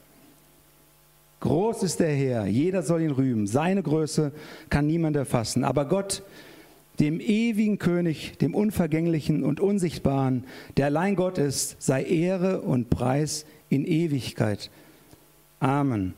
Groß 1.41 1.83
ist 1.83 1.99
der 1.99 2.13
Herr, 2.13 2.47
jeder 2.47 2.81
soll 2.81 3.01
ihn 3.01 3.11
rühmen. 3.11 3.45
Seine 3.45 3.83
Größe 3.83 4.31
kann 4.71 4.87
niemand 4.87 5.15
erfassen. 5.15 5.63
Aber 5.63 5.85
Gott, 5.85 6.23
dem 6.99 7.19
ewigen 7.19 7.77
König, 7.77 8.37
dem 8.39 8.55
Unvergänglichen 8.55 9.43
und 9.43 9.59
Unsichtbaren, 9.59 10.43
der 10.77 10.87
allein 10.87 11.15
Gott 11.15 11.37
ist, 11.37 11.79
sei 11.79 12.03
Ehre 12.03 12.61
und 12.61 12.89
Preis 12.89 13.45
in 13.71 13.85
Ewigkeit. 13.85 14.69
Amen. 15.59 16.13